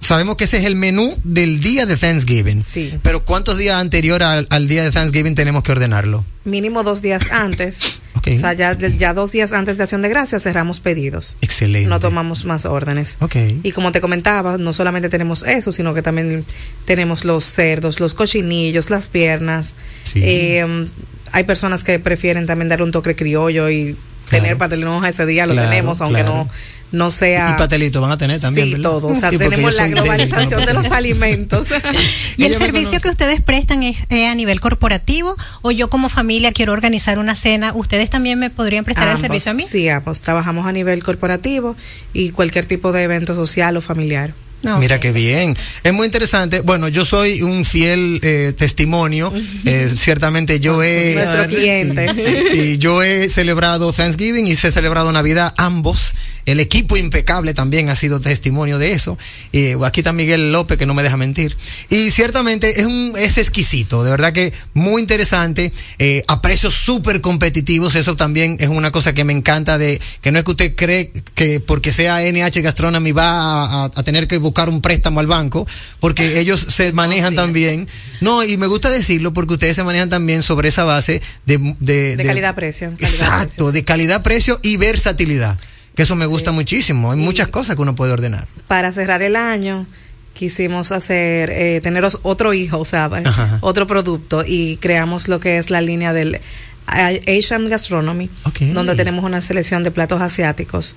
[0.00, 2.62] sabemos que ese es el menú del día de Thanksgiving.
[2.62, 2.92] Sí.
[3.02, 6.24] Pero ¿cuántos días anterior al, al día de Thanksgiving tenemos que ordenarlo?
[6.44, 8.00] Mínimo dos días antes.
[8.20, 8.28] Ok.
[8.34, 11.38] O sea, ya, ya dos días antes de Acción de Gracias cerramos pedidos.
[11.40, 11.88] Excelente.
[11.88, 13.16] No tomamos más órdenes.
[13.20, 13.36] Ok.
[13.62, 16.44] Y como te comentaba, no solamente tenemos eso, sino que también
[16.84, 19.74] tenemos los cerdos, los cochinillos, las piernas.
[20.02, 20.20] Sí.
[20.22, 20.86] Eh,
[21.32, 23.96] hay personas que prefieren también dar un toque criollo y
[24.28, 26.34] tener patelón ese día, lo Claro, tenemos, aunque claro.
[26.44, 26.50] no,
[26.92, 27.50] no sea...
[27.50, 28.90] Y pastelito van a tener también, Sí, ¿verdad?
[28.90, 29.08] todo.
[29.08, 31.68] O sea, tenemos la globalización de los alimentos.
[32.36, 36.52] ¿Y el servicio que ustedes prestan es eh, a nivel corporativo o yo como familia
[36.52, 37.72] quiero organizar una cena?
[37.74, 39.64] ¿Ustedes también me podrían prestar el servicio a mí?
[39.68, 40.20] Sí, ambos.
[40.20, 41.76] Trabajamos a nivel corporativo
[42.12, 44.34] y cualquier tipo de evento social o familiar.
[44.78, 45.56] Mira qué bien.
[45.82, 46.60] Es muy interesante.
[46.60, 49.32] Bueno, yo soy un fiel eh, testimonio.
[49.64, 51.14] Eh, ciertamente yo he...
[51.14, 52.06] Nuestro cliente.
[52.52, 56.14] Y yo he celebrado Thanksgiving y se he celebrado Navidad ambos.
[56.46, 59.18] El equipo impecable también ha sido testimonio de eso.
[59.52, 61.56] Eh, aquí está Miguel López, que no me deja mentir.
[61.88, 67.20] Y ciertamente es, un, es exquisito, de verdad que muy interesante, eh, a precios súper
[67.20, 67.94] competitivos.
[67.94, 71.12] Eso también es una cosa que me encanta de que no es que usted cree
[71.34, 75.26] que porque sea NH Gastronomy va a, a- a tener que buscar un préstamo al
[75.26, 75.66] banco,
[76.00, 77.86] porque ellos se manejan también.
[78.20, 82.16] No, y me gusta decirlo porque ustedes se manejan también sobre esa base de, de,
[82.16, 82.88] De calidad-precio.
[82.98, 85.58] Exacto, de calidad-precio y versatilidad.
[86.00, 87.12] Que eso me gusta muchísimo.
[87.12, 88.48] Hay muchas cosas que uno puede ordenar.
[88.68, 89.84] Para cerrar el año,
[90.32, 93.58] quisimos hacer, eh, tener otro hijo, o sea, Ajá.
[93.60, 96.40] otro producto y creamos lo que es la línea del
[96.86, 98.30] Asian Gastronomy,
[98.72, 100.96] donde tenemos una selección de platos asiáticos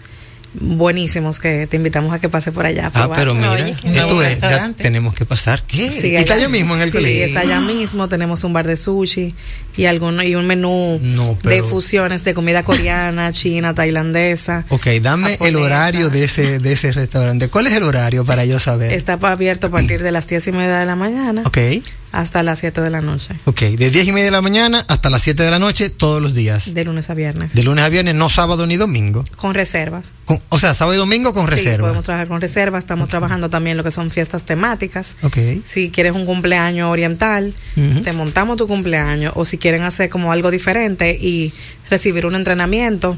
[0.53, 2.87] buenísimos que te invitamos a que pase por allá.
[2.87, 3.17] Ah, probar.
[3.19, 5.63] pero mira, esto es, ya tenemos que pasar.
[5.67, 5.89] ¿Qué?
[5.89, 7.25] Sí, ¿Y está allá- mismo en el sí, colegio?
[7.25, 8.07] está allá mismo.
[8.07, 9.33] Tenemos un bar de sushi
[9.77, 14.65] y algún y un menú No, de fusiones de comida coreana, china, tailandesa.
[14.69, 17.47] Ok, dame el horario de ese, de ese restaurante.
[17.47, 18.93] ¿Cuál es el horario para yo saber?
[18.93, 21.57] Está abierto a partir de las diez y media de la mañana Ok.
[22.13, 23.34] Hasta las 7 de la noche.
[23.45, 26.21] Ok, de 10 y media de la mañana hasta las 7 de la noche todos
[26.21, 26.73] los días.
[26.73, 27.54] De lunes a viernes.
[27.54, 29.26] De lunes a viernes, no sábado ni domingo.
[29.36, 30.06] Con reservas.
[30.26, 32.84] Con- o sea, sábado y domingo con Sí, podemos trabajar con reservas.
[32.84, 35.15] Estamos trabajando también lo que son fiestas temáticas.
[35.23, 35.38] Ok.
[35.65, 37.54] Si quieres un cumpleaños oriental,
[38.04, 39.34] te montamos tu cumpleaños.
[39.36, 41.52] O si quieren hacer como algo diferente y
[41.89, 43.17] recibir un entrenamiento,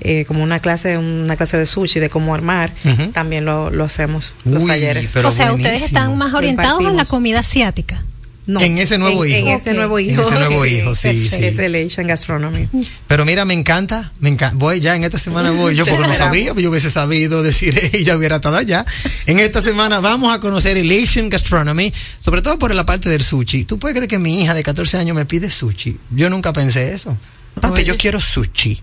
[0.00, 2.72] eh, como una clase, una clase de sushi, de cómo armar,
[3.12, 5.10] también lo, lo hacemos, los talleres.
[5.14, 8.02] pero o sea, ustedes están más orientados a la comida asiática.
[8.44, 9.38] No, En ese nuevo en, hijo.
[9.48, 10.22] En este nuevo En hijo.
[10.22, 11.44] ese nuevo hijo, sí, sí.
[11.44, 12.68] Es el Asian Gastronomy.
[13.06, 14.56] Pero mira, me encanta, me encanta.
[14.56, 18.02] Voy ya, en esta semana voy yo porque no sabía, yo hubiese sabido decir y
[18.02, 18.84] ya hubiera estado allá.
[19.26, 23.22] En esta semana vamos a conocer el Asian Gastronomy, sobre todo por la parte del
[23.22, 23.64] sushi.
[23.64, 25.96] ¿Tú puedes creer que mi hija de 14 años me pide sushi?
[26.10, 27.16] Yo nunca pensé eso.
[27.60, 28.82] Papi, yo quiero sushi.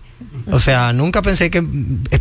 [0.52, 1.62] O sea, nunca pensé que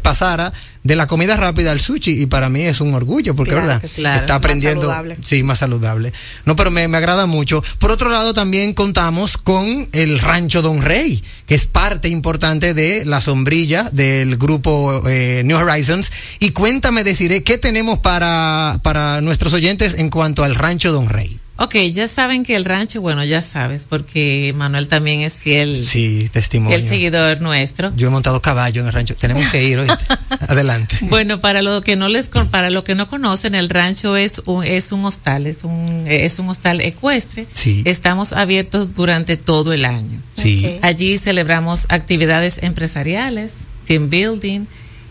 [0.02, 0.52] pasara
[0.84, 3.90] de la comida rápida al sushi y para mí es un orgullo porque, Claro ¿verdad?
[3.96, 4.20] Claro.
[4.20, 4.82] Está Más aprendiendo.
[4.82, 5.18] saludable.
[5.24, 6.14] Sí, más saludable.
[6.46, 7.64] No, pero me, me agrada mucho.
[7.80, 13.04] Por otro lado, también contamos con el Rancho Don Rey, que es parte importante de
[13.06, 16.12] la sombrilla del grupo eh, New Horizons.
[16.40, 21.40] Y cuéntame, deciré, ¿qué tenemos para, para nuestros oyentes en cuanto al Rancho Don Rey?
[21.62, 26.30] Ok, ya saben que el rancho, bueno, ya sabes, porque Manuel también es fiel, Sí,
[26.32, 26.78] testimonio.
[26.78, 27.92] fiel seguidor nuestro.
[27.98, 29.14] Yo he montado caballo en el rancho.
[29.16, 30.06] Tenemos que ir, ¿oíste?
[30.48, 30.98] Adelante.
[31.02, 34.64] Bueno, para lo que no les para lo que no conocen, el rancho es un
[34.64, 37.46] es un hostal, es un es un hostal ecuestre.
[37.52, 37.82] Sí.
[37.86, 40.22] Estamos abiertos durante todo el año.
[40.36, 40.80] Sí.
[40.82, 44.62] Allí celebramos actividades empresariales, team building,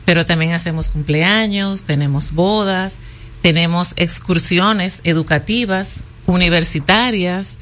[0.06, 2.96] pero también hacemos cumpleaños, tenemos bodas,
[3.42, 7.58] tenemos excursiones educativas, universitarias.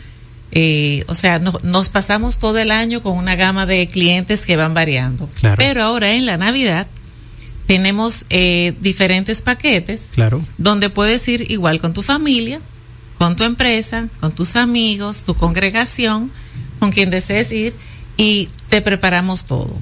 [0.53, 4.57] eh, o sea, no- nos pasamos todo el año con una gama de clientes que
[4.57, 5.29] van variando.
[5.41, 5.57] Claro.
[5.59, 6.87] Pero ahora en la Navidad
[7.67, 10.41] tenemos eh, diferentes paquetes Claro.
[10.57, 12.61] donde puedes ir igual con tu familia,
[13.19, 16.31] con tu empresa, con tus amigos, tu congregación,
[16.79, 17.75] con quien desees ir
[18.17, 19.77] y te preparamos todo.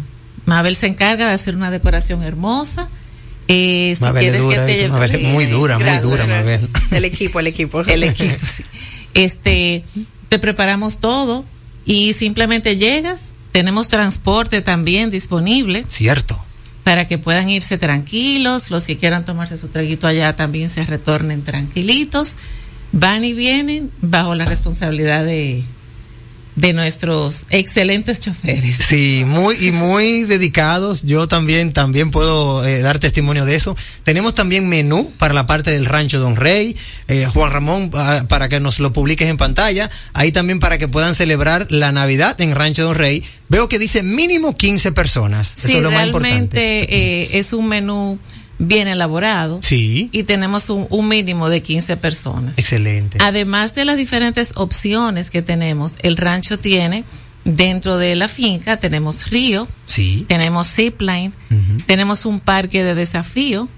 [0.46, 2.88] Mabel se encarga de hacer una decoración hermosa.
[3.48, 6.26] Eh, si Mabel es quieres dura, que te es muy dura, muy dura.
[6.26, 6.68] Mabel.
[6.90, 7.82] El equipo, el equipo.
[7.82, 8.62] El equipo, sí.
[9.14, 9.84] Este,
[10.28, 11.44] te preparamos todo
[11.84, 13.30] y simplemente llegas.
[13.52, 16.42] Tenemos transporte también disponible Cierto.
[16.82, 18.70] para que puedan irse tranquilos.
[18.70, 22.36] Los que quieran tomarse su traguito allá también se retornen tranquilitos.
[22.92, 25.62] Van y vienen bajo la responsabilidad de,
[26.56, 28.76] de nuestros excelentes choferes.
[28.76, 31.02] Sí, muy y muy dedicados.
[31.02, 33.76] Yo también también puedo eh, dar testimonio de eso.
[34.04, 36.76] Tenemos también menú para la parte del rancho Don Rey.
[37.08, 39.90] Eh, Juan Ramón, ah, para que nos lo publiques en pantalla.
[40.12, 43.24] Ahí también para que puedan celebrar la Navidad en Rancho Don Rey.
[43.48, 45.52] Veo que dice mínimo 15 personas.
[45.58, 46.28] Eso Sí, es lo más importante.
[46.30, 48.18] realmente eh, es un menú
[48.58, 52.58] bien elaborado Sí, y tenemos un, un mínimo de 15 personas.
[52.58, 53.18] excelente.
[53.20, 57.04] Además de las diferentes opciones que tenemos, el rancho tiene
[57.44, 60.24] dentro de la finca, tenemos río, Sí.
[60.28, 61.32] tenemos zipline,
[61.86, 63.68] tenemos un parque de desafío,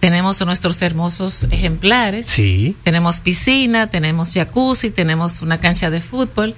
[0.00, 2.76] tenemos nuestros hermosos ejemplares, Sí.
[2.84, 6.54] tenemos piscina, tenemos jacuzzi, tenemos una cancha de fútbol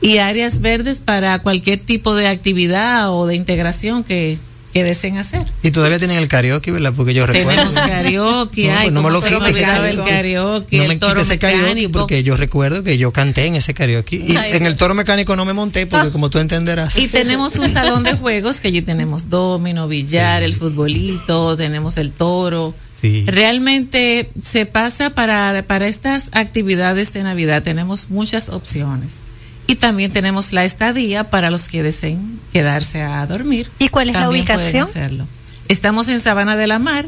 [0.00, 4.38] y áreas verdes para cualquier tipo de actividad o de integración que,
[4.78, 5.44] que deseen hacer.
[5.62, 6.92] Y todavía tienen el karaoke, ¿verdad?
[6.94, 7.50] Porque yo recuerdo.
[7.50, 10.76] Tenemos karaoke, No, ay, pues no me lo quites, el karaoke.
[10.76, 14.16] No el me toro ese karaoke porque yo recuerdo que yo canté en ese karaoke.
[14.16, 16.96] Y Ay, en el toro mecánico no me monté porque como tú entenderás.
[16.96, 22.12] Y tenemos un salón de juegos que allí tenemos domino, billar, el futbolito, tenemos el
[22.12, 22.74] toro.
[23.00, 23.24] Sí.
[23.26, 29.22] Realmente se pasa para, para estas actividades de Navidad, tenemos muchas opciones.
[29.68, 33.70] Y también tenemos la estadía para los que deseen quedarse a dormir.
[33.78, 34.82] ¿Y cuál es la pueden ubicación?
[34.84, 35.28] hacerlo.
[35.68, 37.04] Estamos en Sabana de la Mar,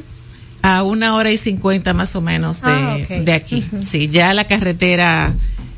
[0.62, 3.64] a una hora y cincuenta más o menos de, Ah, de aquí.
[3.80, 5.32] Sí, ya la carretera,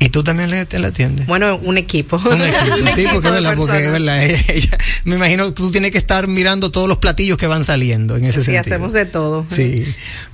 [0.00, 1.26] ¿Y tú también le, te la atiendes?
[1.26, 2.16] Bueno, un equipo.
[2.16, 5.92] Un equipo, sí, porque, es verdad, porque es verdad, ella- me imagino que tú tienes
[5.92, 8.60] que estar mirando todos los platillos que van saliendo en ese Sí, sentido.
[8.60, 9.46] hacemos de todo.
[9.48, 9.84] Sí.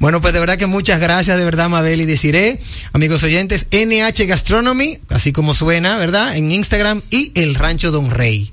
[0.01, 2.59] Bueno, pues de verdad que muchas gracias, de verdad, Mabel y Desiree.
[2.93, 6.37] Amigos oyentes, NH Gastronomy, así como suena, ¿verdad?
[6.37, 8.53] En Instagram y El Rancho Don Rey.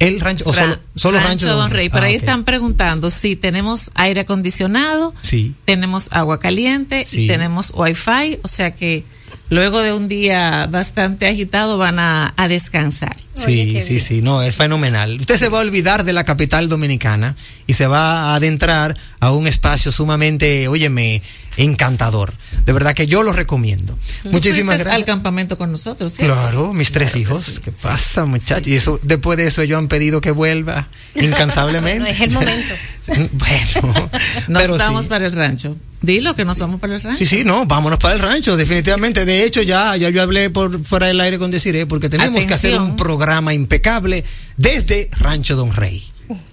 [0.00, 1.88] El rancho, o solo, Ra- solo Rancho, Don Rey.
[1.88, 2.20] Por Ah, ahí ok.
[2.20, 5.54] están preguntando si tenemos aire acondicionado, Sí.
[5.64, 7.24] tenemos agua caliente Sí.
[7.24, 9.04] y tenemos wifi, o sea que
[9.50, 13.16] luego de un día bastante agitado van a, descansar.
[13.38, 15.18] Sí, sí, sí, no, es fenomenal.
[15.20, 17.36] Usted se va a olvidar de la capital dominicana
[17.66, 21.22] y se va a adentrar a un espacio sumamente, óyeme,
[21.58, 22.32] encantador.
[22.64, 23.98] De verdad que yo lo recomiendo.
[24.24, 24.94] Muchísimas gracias.
[24.94, 26.14] al campamento con nosotros.
[26.14, 27.60] Claro, mis tres hijos.
[27.64, 28.66] ¿Qué pasa, muchachos?
[28.68, 32.00] y eso, después de eso, ellos han pedido que vuelva incansablemente.
[32.00, 32.74] No es el momento.
[33.32, 34.10] bueno,
[34.48, 35.76] Nos pero vamos para el rancho.
[36.00, 37.18] Dilo que nos vamos para el rancho.
[37.18, 39.24] Sí, sí, no, vámonos para el rancho, definitivamente.
[39.24, 42.54] De hecho, ya, ya yo hablé por fuera del aire con Desiree, porque tenemos que
[42.54, 44.24] hacer un programa impecable
[44.56, 46.04] desde Rancho Don Rey.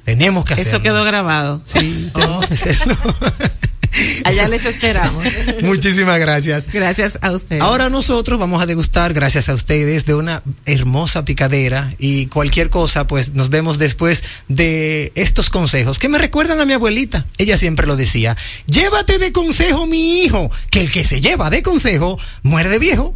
[0.03, 0.69] Tenemos que hacerlo.
[0.69, 1.61] Eso quedó grabado.
[1.65, 2.95] Sí, tenemos que hacerlo.
[4.25, 5.23] Allá les esperamos.
[5.61, 6.67] Muchísimas gracias.
[6.71, 7.61] Gracias a ustedes.
[7.61, 13.07] Ahora nosotros vamos a degustar, gracias a ustedes, de una hermosa picadera y cualquier cosa,
[13.07, 17.25] pues nos vemos después de estos consejos que me recuerdan a mi abuelita.
[17.37, 18.35] Ella siempre lo decía,
[18.67, 23.15] llévate de consejo mi hijo, que el que se lleva de consejo muere de viejo.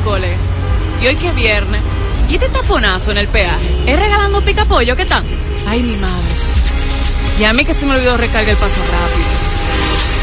[0.00, 0.36] Miércoles.
[1.02, 1.82] Y hoy que es viernes.
[2.28, 3.58] ¿Y este taponazo en el peaje?
[3.86, 4.96] ¿Es regalando pica pollo?
[4.96, 5.22] ¿Qué tal?
[5.66, 6.34] Ay, mi madre.
[7.38, 9.28] Y a mí que se me olvidó recargar el paso rápido.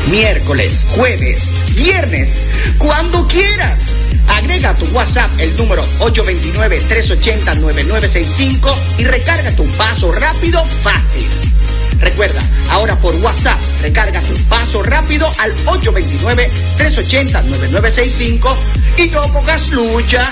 [0.09, 2.49] miércoles, jueves, viernes,
[2.80, 3.91] cuando quieras.
[4.28, 11.28] Agrega a tu WhatsApp el número 829-380-9965 y recarga tu paso rápido fácil.
[12.00, 18.56] Recuerda, ahora por WhatsApp, recarga tu paso rápido al 829-380-9965
[18.98, 20.32] y no pongas lucha.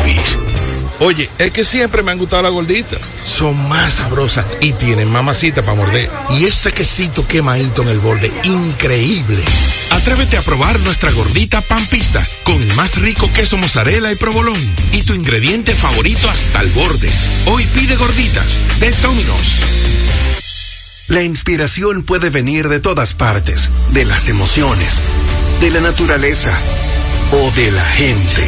[1.01, 2.99] Oye, es que siempre me han gustado las gorditas.
[3.23, 6.11] Son más sabrosas y tienen mamacita para morder.
[6.29, 9.43] Y ese quesito quemadito en el borde, increíble.
[9.89, 14.61] Atrévete a probar nuestra gordita pan pizza con el más rico queso mozzarella y provolón
[14.93, 17.09] y tu ingrediente favorito hasta el borde.
[17.47, 19.59] Hoy pide gorditas de Domino's.
[21.07, 25.01] La inspiración puede venir de todas partes, de las emociones,
[25.59, 26.55] de la naturaleza
[27.31, 28.47] o de la gente.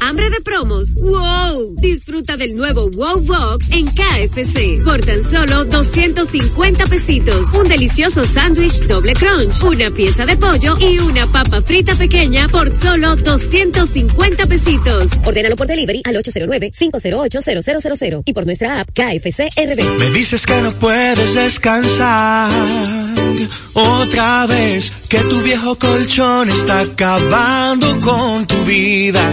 [0.00, 0.94] ¿Hambre de promos?
[0.96, 1.74] ¡Wow!
[1.76, 7.48] Disfruta del nuevo Wow Box en KFC por tan solo 250 pesitos.
[7.54, 12.74] Un delicioso sándwich doble crunch, una pieza de pollo y una papa frita pequeña por
[12.74, 15.10] solo 250 pesitos.
[15.24, 19.98] Ordénalo por delivery al 809-508-0000 y por nuestra app KFC RD.
[19.98, 22.50] Me dices que no puedes descansar
[23.74, 29.32] otra vez, que tu viejo colchón está acabando con tu vida,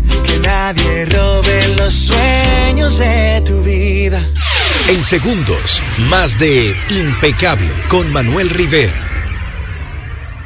[0.31, 4.25] que nadie robe los sueños de tu vida.
[4.89, 8.93] En segundos, más de Impecable con Manuel Rivera.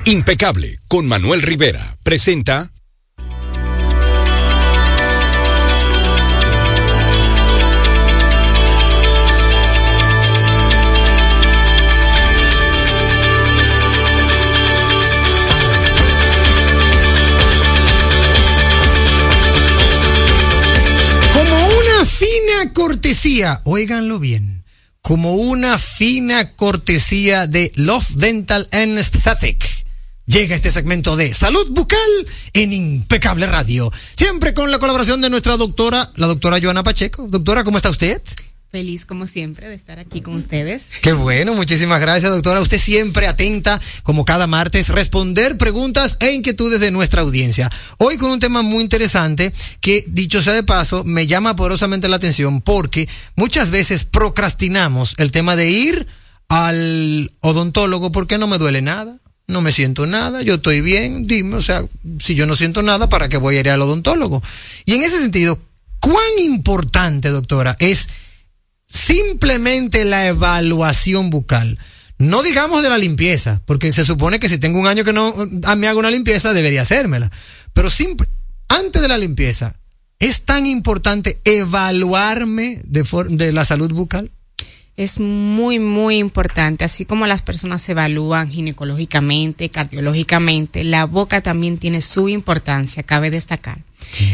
[0.06, 2.72] Impecable con Manuel Rivera presenta
[23.06, 24.64] cortesía, óiganlo bien,
[25.04, 29.64] como una fina cortesía de Love Dental Anesthetic.
[30.26, 32.00] Llega este segmento de salud bucal
[32.54, 33.92] en Impecable Radio.
[34.18, 37.28] Siempre con la colaboración de nuestra doctora, la doctora Joana Pacheco.
[37.30, 38.20] Doctora, ¿cómo está usted?
[38.76, 40.92] Feliz como siempre de estar aquí con ustedes.
[41.02, 42.60] Qué bueno, muchísimas gracias, doctora.
[42.60, 47.72] Usted siempre atenta, como cada martes, responder preguntas e inquietudes de nuestra audiencia.
[48.00, 52.18] Hoy con un tema muy interesante que, dicho sea de paso, me llama poderosamente la
[52.18, 53.08] atención porque
[53.38, 56.08] muchas veces procrastinamos el tema de ir
[56.50, 59.20] al odontólogo porque no me duele nada.
[59.48, 61.82] No me siento nada, yo estoy bien, dime, o sea,
[62.20, 64.44] si yo no siento nada, ¿para qué voy a ir al odontólogo?
[64.84, 65.62] Y en ese sentido,
[66.02, 68.10] ¿cuán importante, doctora, es
[68.86, 71.80] simplemente la evaluación bucal.
[72.18, 75.34] No digamos de la limpieza, porque se supone que si tengo un año que no
[75.64, 77.32] ah, me hago una limpieza, debería hacérmela.
[77.74, 78.28] Pero simple,
[78.70, 79.76] antes de la limpieza,
[80.20, 84.32] ¿es tan importante evaluarme de, de la salud bucal?
[84.98, 86.86] Es muy, muy importante.
[86.86, 93.30] Así como las personas se evalúan ginecológicamente, cardiológicamente, la boca también tiene su importancia, cabe
[93.30, 93.80] destacar.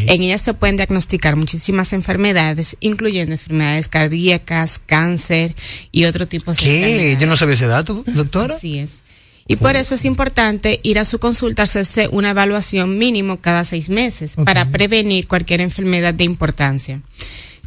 [0.06, 5.56] En ella se pueden diagnosticar muchísimas enfermedades, incluyendo enfermedades cardíacas, cáncer
[5.92, 6.76] y otro tipo de ¿Qué?
[6.76, 7.18] enfermedades.
[7.18, 8.56] Yo no sabía ese dato, doctora.
[8.56, 9.04] Así es.
[9.48, 13.90] Y por eso es importante ir a su consulta, hacerse una evaluación mínimo cada seis
[13.90, 17.02] meses para prevenir cualquier enfermedad de importancia.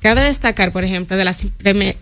[0.05, 1.46] Cabe destacar, por ejemplo, de las,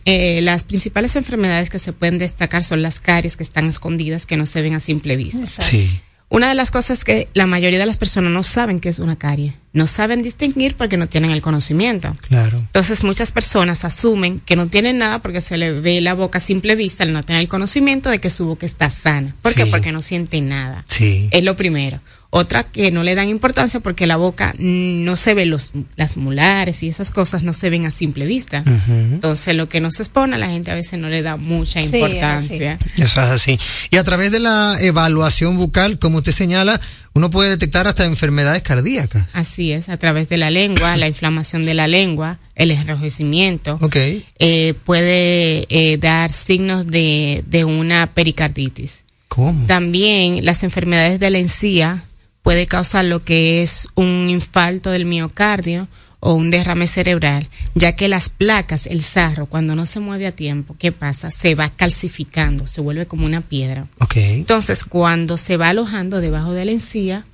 [0.07, 4.37] eh, las principales enfermedades que se pueden destacar son las caries que están escondidas, que
[4.37, 5.47] no se ven a simple vista.
[5.47, 6.01] Sí.
[6.29, 9.15] Una de las cosas que la mayoría de las personas no saben que es una
[9.15, 12.17] carie, no saben distinguir porque no tienen el conocimiento.
[12.27, 12.59] Claro.
[12.59, 16.41] Entonces muchas personas asumen que no tienen nada porque se le ve la boca a
[16.41, 19.33] simple vista al no tener el conocimiento de que su boca está sana.
[19.43, 19.67] ¿Por qué?
[19.67, 19.71] Sí.
[19.71, 20.85] Porque no siente nada.
[20.89, 21.29] Sí.
[21.31, 22.01] Es lo primero.
[22.35, 26.83] Otra que no le dan importancia porque la boca no se ve los, las molares
[26.83, 28.65] y esas cosas no se ven a simple vista.
[28.89, 31.95] Entonces lo que nos expone a la gente a veces no le da mucha Sí,
[31.95, 32.79] importancia.
[32.97, 33.59] Eso es así.
[33.91, 36.81] Y a través de la evaluación bucal, como usted señala,
[37.13, 39.27] uno puede detectar hasta enfermedades cardíacas.
[39.35, 43.77] Así es, a través de la lengua, la inflamación de la lengua, el enrojecimiento.
[43.83, 43.97] Ok.
[44.39, 49.01] eh, puede eh, dar signos de, de una pericarditis.
[49.29, 49.67] ¿Cómo?
[49.67, 52.05] También las enfermedades de la encía
[52.43, 55.89] puede causar lo que es un infarto del miocardio
[56.25, 60.33] o un derrame cerebral, ya que las placas, el sarro, cuando no se mueve a
[60.33, 61.33] tiempo, ¿qué pasa?
[61.33, 63.89] Se va calcificando, se vuelve como una piedra.
[64.01, 64.17] Ok.
[64.17, 67.27] Entonces, cuando se va alojando debajo de la encía,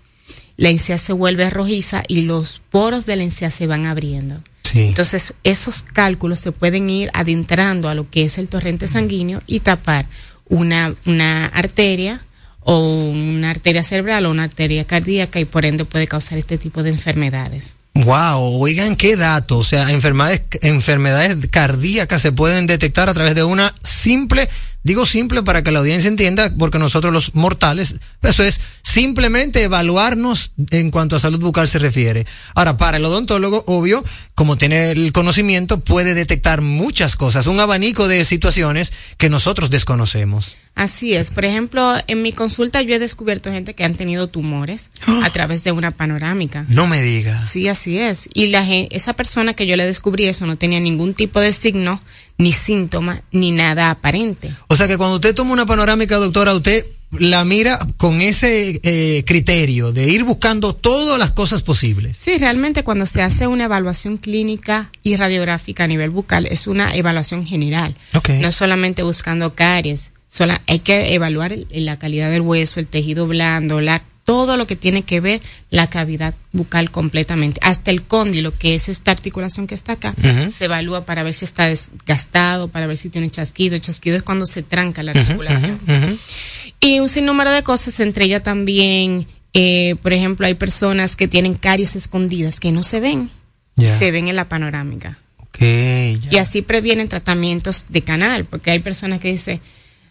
[0.57, 4.43] la encía se vuelve rojiza y los poros de la encía se van abriendo.
[4.63, 4.81] Sí.
[4.81, 9.61] Entonces, esos cálculos se pueden ir adentrando a lo que es el torrente sanguíneo y
[9.61, 10.07] tapar
[10.47, 12.23] una, una arteria
[12.61, 16.83] o una arteria cerebral o una arteria cardíaca y por ende puede causar este tipo
[16.83, 17.77] de enfermedades.
[17.95, 23.43] Wow, oigan qué dato, o sea, enfermedades, enfermedades cardíacas se pueden detectar a través de
[23.43, 24.49] una simple,
[24.83, 30.53] digo simple para que la audiencia entienda, porque nosotros los mortales, eso es simplemente evaluarnos
[30.71, 32.27] en cuanto a salud bucal se refiere.
[32.55, 34.05] Ahora, para el odontólogo, obvio,
[34.35, 40.57] como tiene el conocimiento, puede detectar muchas cosas, un abanico de situaciones que nosotros desconocemos.
[40.79, 41.33] Así es.
[41.33, 44.93] Por ejemplo, en mi consulta yo he descubierto gente que han tenido tumores
[45.25, 46.65] a través de una panorámica.
[46.69, 47.43] No me diga.
[47.43, 48.29] Sí, así es.
[48.33, 52.01] Y la, esa persona que yo le descubrí eso no tenía ningún tipo de signo,
[52.39, 54.51] ni síntoma, ni nada aparente.
[54.69, 59.25] O sea que cuando usted toma una panorámica, doctora, usted la mira con ese eh,
[59.27, 62.17] criterio de ir buscando todas las cosas posibles.
[62.17, 66.95] Sí, realmente cuando se hace una evaluación clínica y radiográfica a nivel bucal es una
[66.95, 67.95] evaluación general.
[68.41, 73.81] No solamente buscando caries, sola, hay que evaluar la calidad del hueso, el tejido blando,
[73.81, 77.59] la, todo lo que tiene que ver la cavidad bucal completamente.
[77.63, 80.15] Hasta el cóndilo, que es esta articulación que está acá,
[80.51, 83.75] se evalúa para ver si está desgastado, para ver si tiene chasquido.
[83.75, 85.81] El chasquido es cuando se tranca la articulación.
[86.79, 91.55] Y un sinnúmero de cosas, entre ellas también, eh, por ejemplo, hay personas que tienen
[91.55, 93.31] caries escondidas que no se ven,
[93.77, 93.89] Ya.
[93.89, 95.17] se ven en la panorámica.
[95.39, 96.19] Ok, ya.
[96.33, 99.59] Y así previenen tratamientos de canal, porque hay personas que dicen,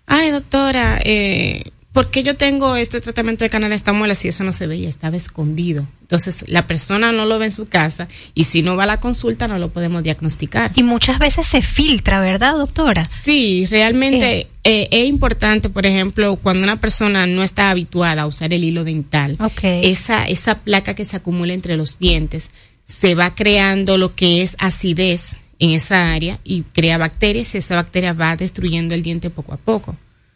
[0.08, 1.62] ay doctora, eh,
[1.98, 4.68] ¿por qué yo tengo este tratamiento de canal de esta muela si eso no se
[4.68, 4.88] veía?
[4.88, 5.88] Estaba escondido.
[6.02, 9.00] Entonces, la persona no lo ve en su casa y si no va a la
[9.00, 10.72] consulta no lo podemos diagnosticar.
[10.76, 13.08] Y muchas veces se filtra, ¿verdad, doctora?
[13.10, 18.54] Sí, realmente eh, es importante, por ejemplo, cuando una persona no está habituada a usar
[18.54, 22.52] el hilo dental, esa, esa placa que se acumula entre los dientes
[22.86, 27.74] se va creando lo que es acidez en esa área y crea bacterias y esa
[27.74, 29.96] bacteria va destruyendo el diente poco a poco.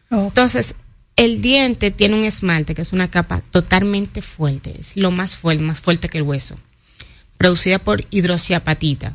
[0.09, 0.75] Entonces,
[1.23, 5.63] el diente tiene un esmalte que es una capa totalmente fuerte, es lo más fuerte,
[5.63, 6.55] más fuerte que el hueso,
[7.37, 9.13] producida por hidroxiapatita.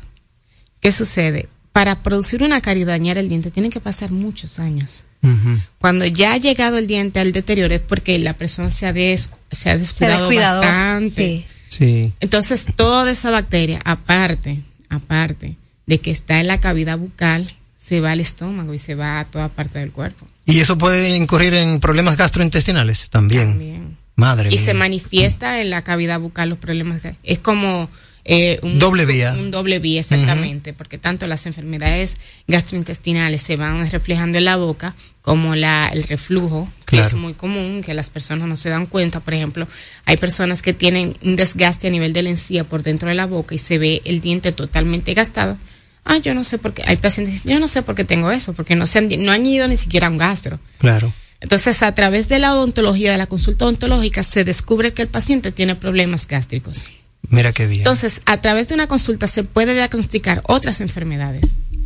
[0.81, 1.49] ¿Qué sucede?
[1.73, 5.03] Para producir una carie y dañar el diente tienen que pasar muchos años.
[5.79, 9.31] Cuando ya ha llegado el diente al deterioro es porque la persona se ha, des-
[9.51, 11.45] se ha descuidado, descuidado, bastante.
[11.69, 12.13] Sí.
[12.21, 18.11] Entonces, toda esa bacteria, aparte, aparte de que está en la cavidad bucal, se va
[18.11, 20.27] al estómago y se va a toda parte del cuerpo.
[20.45, 23.95] Y eso puede incurrir en problemas gastrointestinales también.
[24.15, 24.61] Madre y mía.
[24.65, 27.03] se manifiesta en la cavidad bucal los problemas.
[27.03, 27.87] de- es como
[28.29, 29.33] eh, un Doble vía.
[29.39, 32.17] Un doble vía, exactamente, porque tanto las enfermedades
[32.47, 37.07] gastrointestinales se van reflejando en la boca como la, el reflujo, que Claro.
[37.07, 39.19] es muy común, que las personas no se dan cuenta.
[39.21, 39.65] Por ejemplo,
[40.05, 43.27] hay personas que tienen un desgaste a nivel de la encía por dentro de la
[43.27, 45.57] boca y se ve el diente totalmente gastado.
[46.07, 46.83] Ah, yo no sé por qué.
[46.87, 49.09] Hay pacientes que dicen, yo no sé por qué tengo eso, porque no, se han,
[49.19, 50.59] no han ido ni siquiera a un gastro.
[50.79, 51.11] Claro.
[51.41, 55.51] Entonces, a través de la odontología, de la consulta odontológica, se descubre que el paciente
[55.51, 56.87] tiene problemas gástricos.
[57.29, 57.81] Mira qué bien.
[57.81, 61.43] Entonces, a través de una consulta se puede diagnosticar otras enfermedades.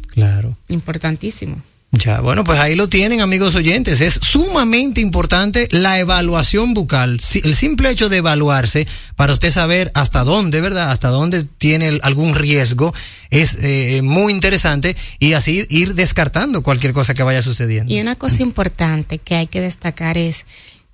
[0.07, 0.57] Claro.
[0.69, 1.61] Importantísimo.
[1.93, 3.99] Ya, bueno, pues ahí lo tienen, amigos oyentes.
[3.99, 7.19] Es sumamente importante la evaluación bucal.
[7.43, 8.87] El simple hecho de evaluarse
[9.17, 10.91] para usted saber hasta dónde, ¿verdad?
[10.91, 12.93] Hasta dónde tiene algún riesgo
[13.29, 17.93] es eh, muy interesante y así ir descartando cualquier cosa que vaya sucediendo.
[17.93, 20.45] Y una cosa importante que hay que destacar es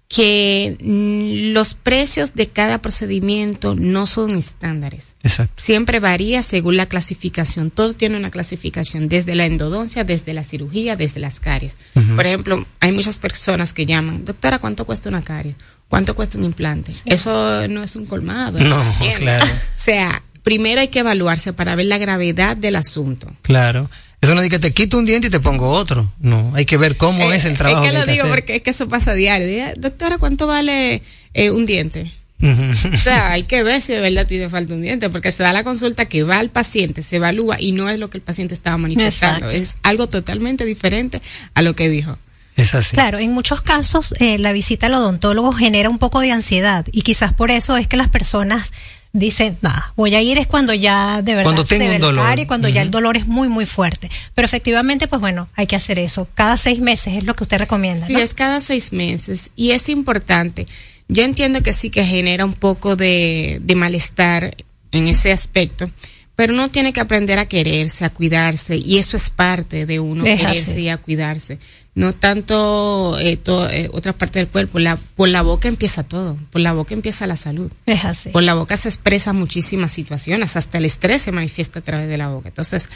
[0.08, 5.16] que mm, los precios de cada procedimiento no son estándares.
[5.24, 5.62] Exacto.
[5.62, 7.72] Siempre varía según la clasificación.
[7.72, 11.78] Todo tiene una clasificación, desde la endodoncia, desde la cirugía, desde las caries.
[12.16, 15.56] Por ejemplo, hay muchas personas que llaman, doctora, ¿cuánto cuesta una carie?
[15.90, 16.94] ¿Cuánto cuesta un implante?
[17.06, 18.60] Eso no es un colmado.
[18.60, 19.46] No, claro.
[19.78, 23.32] O sea, primero hay que evaluarse para ver la gravedad del asunto.
[23.42, 23.90] Claro.
[24.22, 26.12] Eso no dice que te quito un diente y te pongo otro.
[26.20, 27.84] No, hay que ver cómo es el trabajo.
[27.84, 28.36] Eh, es que lo que digo hacer.
[28.36, 29.64] porque es que eso pasa a diario.
[29.78, 31.04] Doctora, ¿cuánto vale
[31.34, 32.12] eh, un diente?
[32.42, 35.54] O sea, hay que ver si de verdad tiene falta un diente, porque se da
[35.54, 38.54] la consulta que va al paciente, se evalúa y no es lo que el paciente
[38.54, 39.46] estaba manifestando.
[39.46, 39.56] Exacto.
[39.56, 41.22] Es algo totalmente diferente
[41.54, 42.18] a lo que dijo.
[42.56, 42.96] Es así.
[42.96, 47.04] Claro, en muchos casos eh, la visita al odontólogo genera un poco de ansiedad y
[47.04, 48.72] quizás por eso es que las personas
[49.20, 51.96] dicen, nada, voy a ir es cuando ya de verdad Cuando se tengo ve un
[51.96, 52.26] el dolor.
[52.26, 54.10] carie, cuando ya el dolor es muy muy fuerte.
[54.36, 56.28] Pero efectivamente, pues bueno, hay que hacer eso.
[56.36, 58.06] Cada seis meses es lo que usted recomienda.
[58.08, 58.20] Sí, ¿no?
[58.20, 60.68] es cada seis meses y es importante.
[61.08, 64.56] Yo entiendo que sí que genera un poco de, de malestar
[64.92, 65.90] en ese aspecto,
[66.36, 70.26] pero uno tiene que aprender a quererse, a cuidarse y eso es parte de uno
[70.26, 70.82] Es quererse así.
[70.82, 71.58] y a cuidarse.
[71.98, 76.38] No tanto eh, to- eh, otra parte del cuerpo, la, por la boca empieza todo,
[76.52, 77.72] por la boca empieza la salud.
[77.88, 78.30] Es así.
[78.30, 82.18] Por la boca se expresan muchísimas situaciones, hasta el estrés se manifiesta a través de
[82.18, 82.50] la boca.
[82.50, 82.90] Entonces,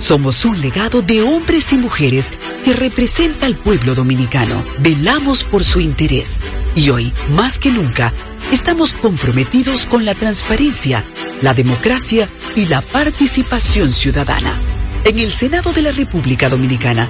[0.00, 2.32] Somos un legado de hombres y mujeres
[2.64, 4.64] que representa al pueblo dominicano.
[4.78, 6.40] Velamos por su interés
[6.74, 8.10] y hoy, más que nunca,
[8.50, 11.04] estamos comprometidos con la transparencia,
[11.42, 14.58] la democracia y la participación ciudadana.
[15.04, 17.06] En el Senado de la República Dominicana,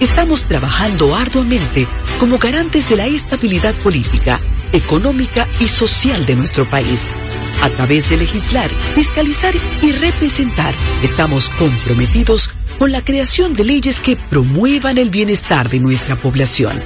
[0.00, 1.86] estamos trabajando arduamente
[2.18, 4.40] como garantes de la estabilidad política,
[4.72, 7.16] económica y social de nuestro país.
[7.62, 14.16] A través de legislar, fiscalizar y representar, estamos comprometidos con la creación de leyes que
[14.16, 16.82] promuevan el bienestar de nuestra población,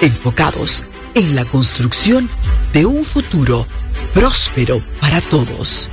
[0.00, 2.28] enfocados en la construcción
[2.72, 3.66] de un futuro
[4.12, 5.90] próspero para todos.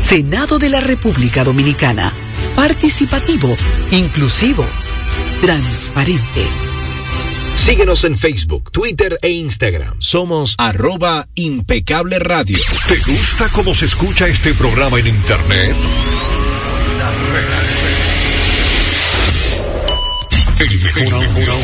[0.00, 2.12] Senado de la República Dominicana.
[2.56, 3.56] Participativo,
[3.90, 4.64] inclusivo,
[5.40, 6.46] transparente.
[7.54, 9.94] Síguenos en Facebook, Twitter e Instagram.
[9.98, 12.58] Somos arroba impecable radio.
[12.88, 15.76] ¿Te gusta cómo se escucha este programa en Internet?
[20.58, 21.58] El mejor audio.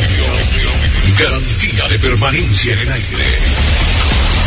[1.18, 3.24] Garantía de permanencia en el aire.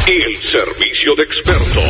[0.08, 1.84] El servicio de expertos.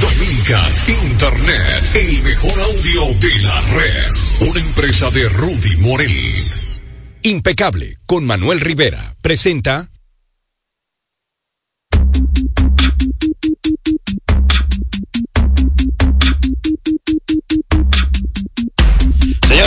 [0.00, 4.06] Dominican Internet, el mejor audio de la red.
[4.48, 6.16] Una empresa de Rudy Morel.
[7.22, 9.14] Impecable, con Manuel Rivera.
[9.20, 9.90] Presenta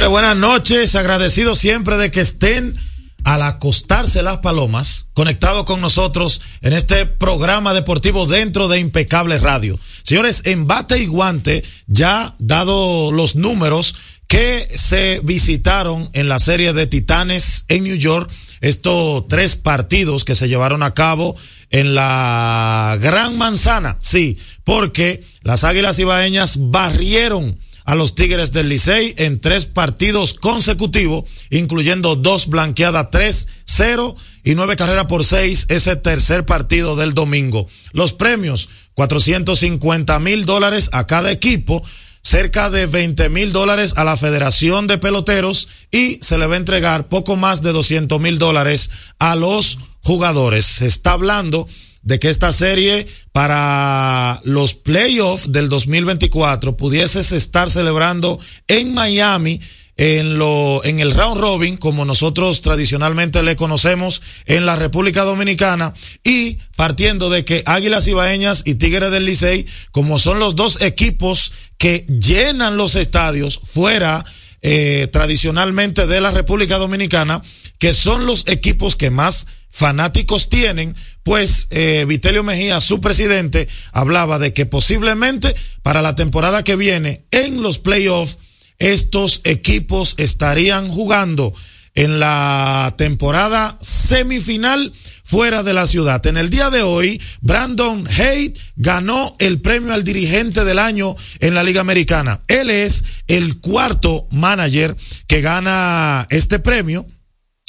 [0.10, 0.96] Buenas noches.
[0.96, 2.76] Agradecido siempre de que estén
[3.24, 9.80] al acostarse las palomas, conectados con nosotros en este programa deportivo dentro de Impecable Radio.
[10.04, 13.96] Señores, en bate y guante, ya dado los números
[14.28, 18.30] que se visitaron en la serie de Titanes en New York,
[18.60, 21.36] estos tres partidos que se llevaron a cabo
[21.70, 29.14] en la Gran Manzana, sí, porque las Águilas Ibaeñas barrieron a los Tigres del Licey
[29.18, 36.46] en tres partidos consecutivos, incluyendo dos blanqueadas 3-0 y nueve carreras por seis ese tercer
[36.46, 37.68] partido del domingo.
[37.92, 41.84] Los premios, 450 mil dólares a cada equipo,
[42.22, 46.58] cerca de 20 mil dólares a la Federación de Peloteros y se le va a
[46.58, 50.66] entregar poco más de 200 mil dólares a los jugadores.
[50.66, 51.68] Se está hablando
[52.04, 59.60] de que esta serie para los playoffs del 2024 pudieses estar celebrando en Miami
[59.96, 65.94] en lo en el round robin como nosotros tradicionalmente le conocemos en la República Dominicana
[66.24, 71.54] y partiendo de que Águilas Ibaeñas y Tigres del Licey como son los dos equipos
[71.78, 74.26] que llenan los estadios fuera
[74.64, 77.44] eh, tradicionalmente de la República Dominicana
[77.78, 84.40] que son los equipos que más fanáticos tienen, pues eh, Vitelio Mejía, su presidente, hablaba
[84.40, 88.38] de que posiblemente para la temporada que viene en los playoffs
[88.80, 91.54] estos equipos estarían jugando
[91.96, 94.92] en la temporada semifinal
[95.24, 96.26] fuera de la ciudad.
[96.26, 101.54] En el día de hoy, Brandon Haidt ganó el premio al dirigente del año en
[101.54, 102.42] la Liga Americana.
[102.48, 104.96] Él es el cuarto manager
[105.28, 107.06] que gana este premio.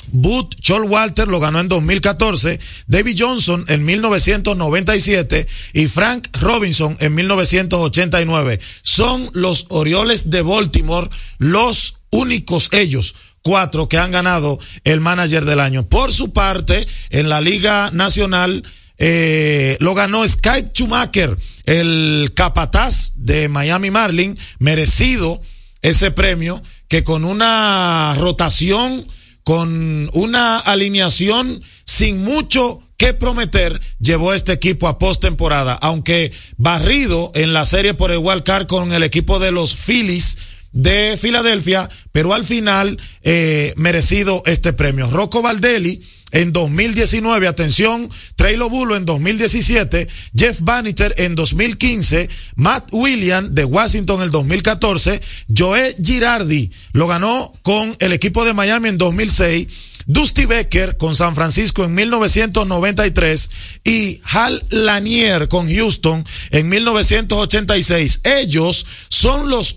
[0.08, 8.60] Booth Walter lo ganó en 2014, David Johnson en 1997 y Frank Robinson en 1989.
[8.82, 15.60] Son los Orioles de Baltimore los únicos ellos cuatro que han ganado el manager del
[15.60, 15.86] año.
[15.86, 18.64] Por su parte, en la Liga Nacional
[18.96, 21.36] eh, lo ganó Skype Schumacher,
[21.66, 25.42] el capataz de Miami Marlin, merecido
[25.82, 29.06] ese premio que con una rotación
[29.44, 37.52] con una alineación sin mucho que prometer, llevó este equipo a postemporada, aunque barrido en
[37.52, 40.38] la serie por el wild card con el equipo de los Phillies
[40.72, 45.10] de Filadelfia, pero al final eh, merecido este premio.
[45.10, 46.00] Rocco Valdelli
[46.34, 54.16] en 2019, atención, Trey Bulo en 2017, Jeff Bannister en 2015, Matt William de Washington
[54.16, 55.20] en el 2014,
[55.56, 59.68] Joe Girardi lo ganó con el equipo de Miami en 2006,
[60.06, 63.50] Dusty Becker con San Francisco en 1993
[63.84, 68.20] y Hal Lanier con Houston en 1986.
[68.24, 69.76] Ellos son los,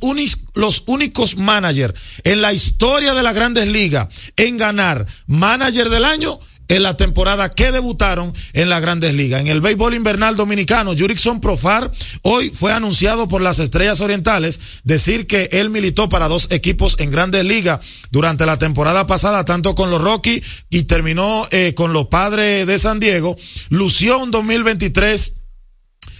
[0.53, 6.39] los únicos managers en la historia de la grandes ligas en ganar manager del año
[6.67, 9.41] en la temporada que debutaron en las grandes ligas.
[9.41, 11.91] En el béisbol invernal dominicano, Jurickson Profar
[12.23, 17.11] hoy fue anunciado por las Estrellas Orientales decir que él militó para dos equipos en
[17.11, 17.79] grandes ligas
[18.11, 22.79] durante la temporada pasada, tanto con los Rockies y terminó eh, con los Padres de
[22.79, 23.35] San Diego.
[23.69, 25.33] Lució un 2023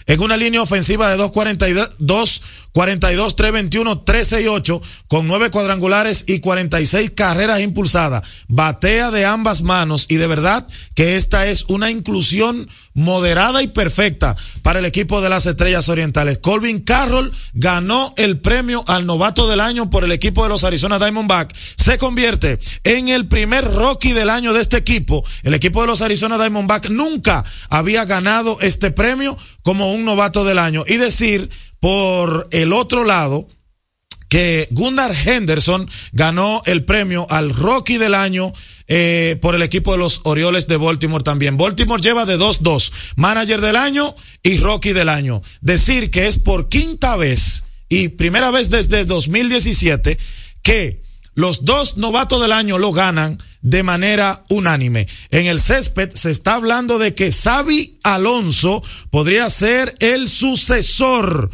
[0.07, 2.41] en una línea ofensiva de 242,
[2.77, 8.23] 42, 321, 368, con nueve cuadrangulares y 46 carreras impulsadas.
[8.49, 14.35] Batea de ambas manos y de verdad que esta es una inclusión moderada y perfecta
[14.61, 16.39] para el equipo de las Estrellas Orientales.
[16.39, 20.99] Colvin Carroll ganó el premio al novato del año por el equipo de los Arizona
[20.99, 21.75] Diamondbacks.
[21.77, 25.23] Se convierte en el primer rookie del año de este equipo.
[25.43, 30.57] El equipo de los Arizona Diamondbacks nunca había ganado este premio como un novato del
[30.59, 30.83] año.
[30.87, 31.49] Y decir,
[31.79, 33.47] por el otro lado,
[34.29, 38.51] que Gunnar Henderson ganó el premio al Rocky del año
[38.87, 41.57] eh, por el equipo de los Orioles de Baltimore también.
[41.57, 45.41] Baltimore lleva de 2-2, manager del año y Rocky del año.
[45.61, 50.17] Decir que es por quinta vez y primera vez desde 2017
[50.61, 51.03] que
[51.35, 55.07] los dos novatos del año lo ganan de manera unánime.
[55.29, 61.49] En el césped se está hablando de que Xavi Alonso podría ser el sucesor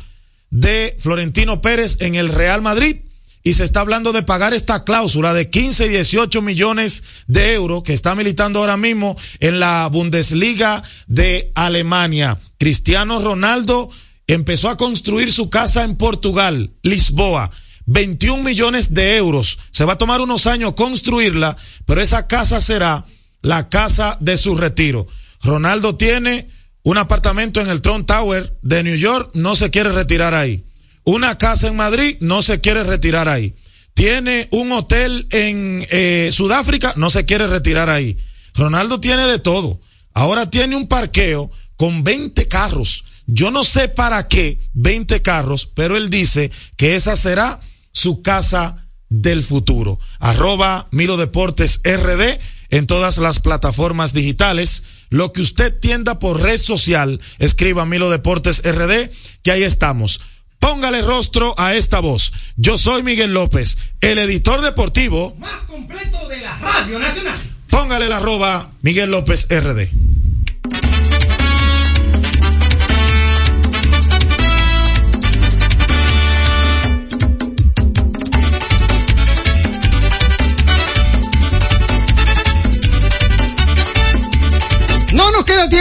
[0.54, 2.98] de Florentino Pérez en el Real Madrid
[3.42, 7.82] y se está hablando de pagar esta cláusula de 15 y 18 millones de euros
[7.82, 12.40] que está militando ahora mismo en la Bundesliga de Alemania.
[12.60, 13.90] Cristiano Ronaldo
[14.28, 17.50] empezó a construir su casa en Portugal, Lisboa.
[17.86, 19.58] 21 millones de euros.
[19.72, 23.06] Se va a tomar unos años construirla, pero esa casa será
[23.42, 25.06] la casa de su retiro.
[25.42, 26.48] Ronaldo tiene
[26.84, 30.64] un apartamento en el Trump Tower de New York, no se quiere retirar ahí
[31.04, 33.54] una casa en Madrid, no se quiere retirar ahí.
[33.94, 38.18] Tiene un hotel en eh, Sudáfrica, no se quiere retirar ahí.
[38.56, 39.80] Ronaldo tiene de todo.
[40.14, 43.06] Ahora tiene un parqueo con 20 carros.
[43.26, 47.60] Yo no sé para qué 20 carros, pero él dice que esa será
[47.92, 50.00] su casa del futuro.
[50.20, 54.84] Arroba Milo Deportes RD en todas las plataformas digitales.
[55.14, 59.12] Lo que usted tienda por red social, escriba Milo Deportes RD,
[59.44, 60.22] que ahí estamos.
[60.58, 62.34] Póngale rostro a esta voz.
[62.56, 67.40] Yo soy Miguel López, el editor deportivo más completo de la Radio Nacional.
[67.70, 69.88] Póngale la arroba Miguel López RD.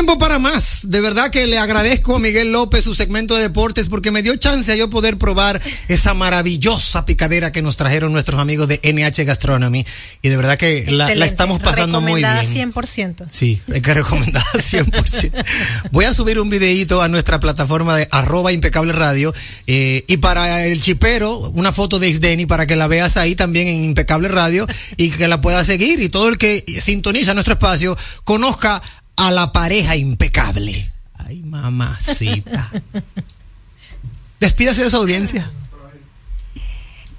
[0.05, 0.91] Tiempo para más.
[0.91, 4.35] De verdad que le agradezco a Miguel López su segmento de deportes porque me dio
[4.35, 9.25] chance a yo poder probar esa maravillosa picadera que nos trajeron nuestros amigos de NH
[9.25, 9.87] Gastronomy.
[10.21, 12.37] Y de verdad que la, la, estamos pasando muy bien.
[12.37, 13.29] Recomendada 100%.
[13.31, 15.45] Sí, hay que recomendar 100%.
[15.93, 19.33] Voy a subir un videito a nuestra plataforma de arroba impecable radio.
[19.69, 23.69] Eh, y para el chipero, una foto de Xdeni para que la veas ahí también
[23.69, 26.01] en impecable radio y que la pueda seguir.
[26.01, 28.83] Y todo el que sintoniza nuestro espacio conozca
[29.23, 30.91] a la pareja impecable.
[31.15, 32.71] Ay, mamacita.
[34.41, 35.49] Despídase de su audiencia.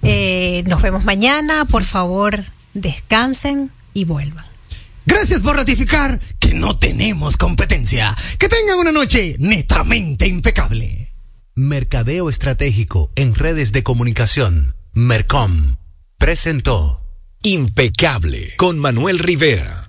[0.01, 1.63] Eh, nos vemos mañana.
[1.63, 2.43] Por favor,
[2.73, 4.45] descansen y vuelvan.
[5.05, 8.13] Gracias por ratificar que no tenemos competencia.
[8.37, 11.13] Que tengan una noche netamente impecable.
[11.55, 14.75] Mercadeo Estratégico en redes de comunicación.
[14.91, 15.77] Mercom.
[16.17, 16.99] Presentó.
[17.43, 19.82] Impecable con Manuel Rivera.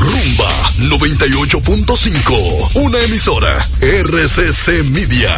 [0.00, 5.30] Rumba 98.5, una emisora RCC Media.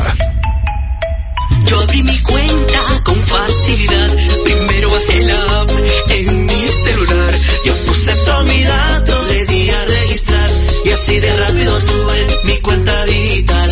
[1.66, 4.16] Yo abrí mi cuenta con facilidad.
[4.44, 5.70] Primero bajé la app
[6.10, 7.34] en mi celular.
[7.64, 10.50] Yo puse todos mis datos, le di a registrar.
[10.84, 13.71] Y así de rápido tuve mi cuenta digital.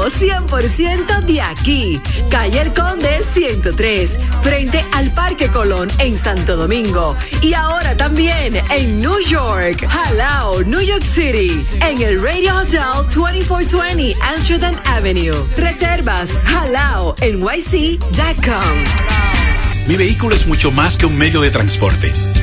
[0.00, 2.00] Jalao 100% de aquí.
[2.30, 7.16] Calle El Conde 103, frente al Parque Colón en Santo Domingo.
[7.42, 9.86] Y ahora también en New York.
[9.86, 11.60] Jalao, New York City.
[11.86, 12.80] En el Radio Hotel
[13.14, 15.36] 2420 Amsterdam Avenue.
[15.56, 18.76] Reservas jalao nyc.com.
[19.86, 22.12] Mi vehículo es mucho más que un medio de transporte.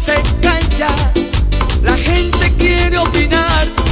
[0.00, 0.94] Se calla,
[1.82, 3.83] la gente quiere opinar.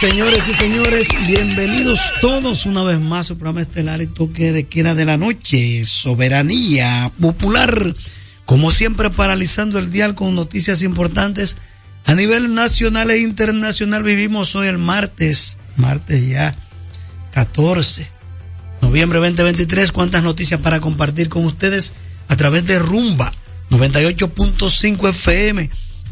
[0.00, 4.66] Señores y señores, bienvenidos todos una vez más a su programa estelar y toque de
[4.66, 7.94] queda de la noche, Soberanía Popular.
[8.46, 11.58] Como siempre, paralizando el dial con noticias importantes
[12.06, 14.02] a nivel nacional e internacional.
[14.02, 16.56] Vivimos hoy el martes, martes ya
[17.32, 18.08] 14,
[18.80, 19.92] noviembre 2023.
[19.92, 21.92] ¿Cuántas noticias para compartir con ustedes
[22.28, 23.34] a través de Rumba
[23.68, 25.68] 98.5 FM?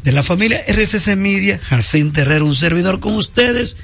[0.08, 3.76] De la familia RCC Media, Jacinto Herrera, un servidor con ustedes.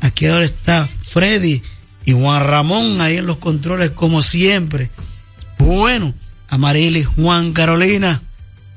[0.00, 1.62] Aquí ahora está Freddy
[2.04, 4.90] y Juan Ramón ahí en los controles como siempre.
[5.56, 6.12] Bueno,
[6.48, 8.20] Amarili, Juan Carolina,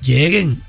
[0.04, 0.62] lleguen,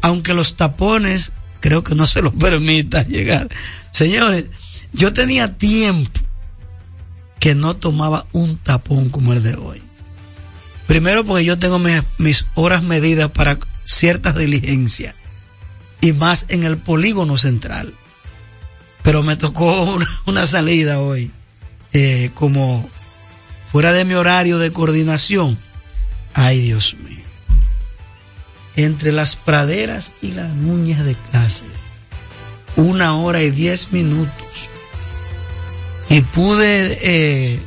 [0.00, 3.46] aunque los tapones creo que no se los permita llegar.
[3.90, 4.48] Señores,
[4.94, 6.18] yo tenía tiempo
[7.38, 9.82] que no tomaba un tapón como el de hoy.
[10.86, 15.14] Primero porque yo tengo mis, mis horas medidas para ciertas diligencias
[16.00, 17.94] y más en el polígono central.
[19.02, 21.30] Pero me tocó una, salida hoy
[21.92, 22.88] eh, como
[23.70, 25.58] fuera de mi horario de coordinación.
[26.34, 27.24] Ay, Dios mío.
[28.76, 31.72] Entre las praderas y las nuñas de Cáceres.
[32.76, 34.68] Una hora y diez minutos.
[36.10, 37.60] Y pude eh,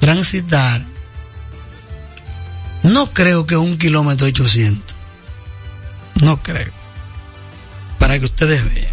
[0.00, 0.84] transitar.
[2.82, 4.96] No creo que un kilómetro ochocientos.
[6.22, 6.79] No creo.
[8.10, 8.92] Para que ustedes vean.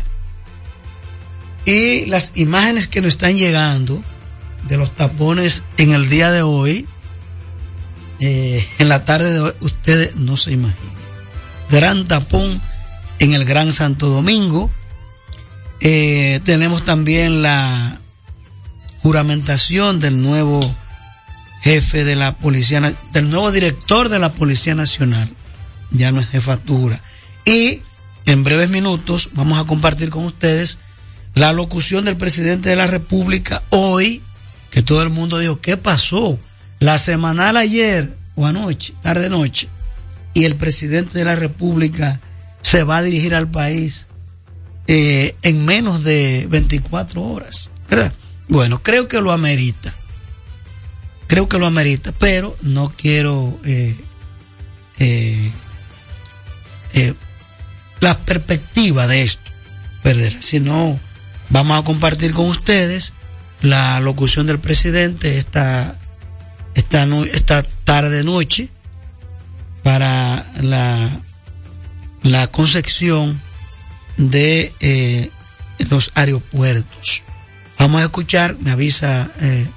[1.66, 4.00] Y las imágenes que nos están llegando
[4.68, 6.88] de los tapones en el día de hoy,
[8.20, 10.94] eh, en la tarde de hoy, ustedes no se imaginan.
[11.72, 12.62] Gran tapón
[13.18, 14.70] en el Gran Santo Domingo.
[15.80, 18.00] Eh, tenemos también la
[19.02, 20.60] juramentación del nuevo
[21.64, 22.82] jefe de la Policía,
[23.14, 25.28] del nuevo director de la Policía Nacional.
[25.90, 27.02] Ya no es jefatura.
[27.46, 27.82] Y
[28.28, 30.80] en breves minutos vamos a compartir con ustedes
[31.34, 34.22] la locución del presidente de la República hoy,
[34.70, 36.38] que todo el mundo dijo, ¿qué pasó?
[36.80, 39.70] La semanal ayer o anoche, tarde noche,
[40.34, 42.20] y el presidente de la República
[42.62, 44.08] se va a dirigir al país
[44.88, 48.14] eh, en menos de 24 horas, ¿verdad?
[48.50, 49.94] Bueno, creo que lo amerita.
[51.28, 53.96] Creo que lo amerita, pero no quiero eh,
[55.00, 55.52] eh,
[58.02, 59.52] eh, la perspectiva de esto
[60.04, 61.00] perderla, sino
[61.50, 63.14] vamos a compartir con ustedes
[63.62, 65.96] la locución del presidente esta,
[66.76, 68.70] esta, no- esta tarde noche
[69.84, 71.20] para la,
[72.24, 73.42] la concepción
[74.18, 75.30] de eh,
[75.90, 77.24] los aeropuertos.
[77.80, 79.68] Vamos a escuchar, me avisa eh,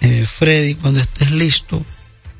[0.00, 1.84] eh, Freddy cuando estés listo,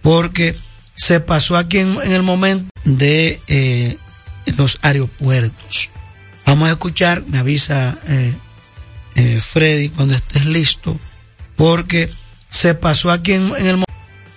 [0.03, 0.57] porque
[0.95, 3.97] se pasó aquí en, en el momento de eh,
[4.57, 5.91] los aeropuertos.
[6.47, 8.35] Vamos a escuchar, me avisa eh,
[9.15, 10.99] eh, Freddy cuando estés listo,
[11.57, 12.11] porque
[12.49, 13.85] se pasó aquí en, en el.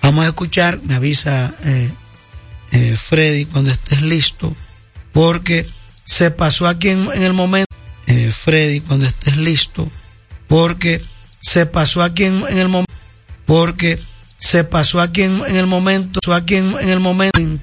[0.01, 1.89] Vamos a escuchar, me avisa eh,
[2.71, 4.55] eh, Freddy cuando estés listo,
[5.11, 5.65] porque
[6.05, 7.67] se pasó aquí en, en el momento.
[8.31, 9.89] Freddy cuando estés listo,
[10.47, 11.01] porque
[11.39, 12.93] se pasó aquí en, en el momento.
[13.45, 13.99] Porque
[14.37, 16.19] se pasó aquí en, en el momento.
[16.21, 17.59] Pasó aquí en el momento.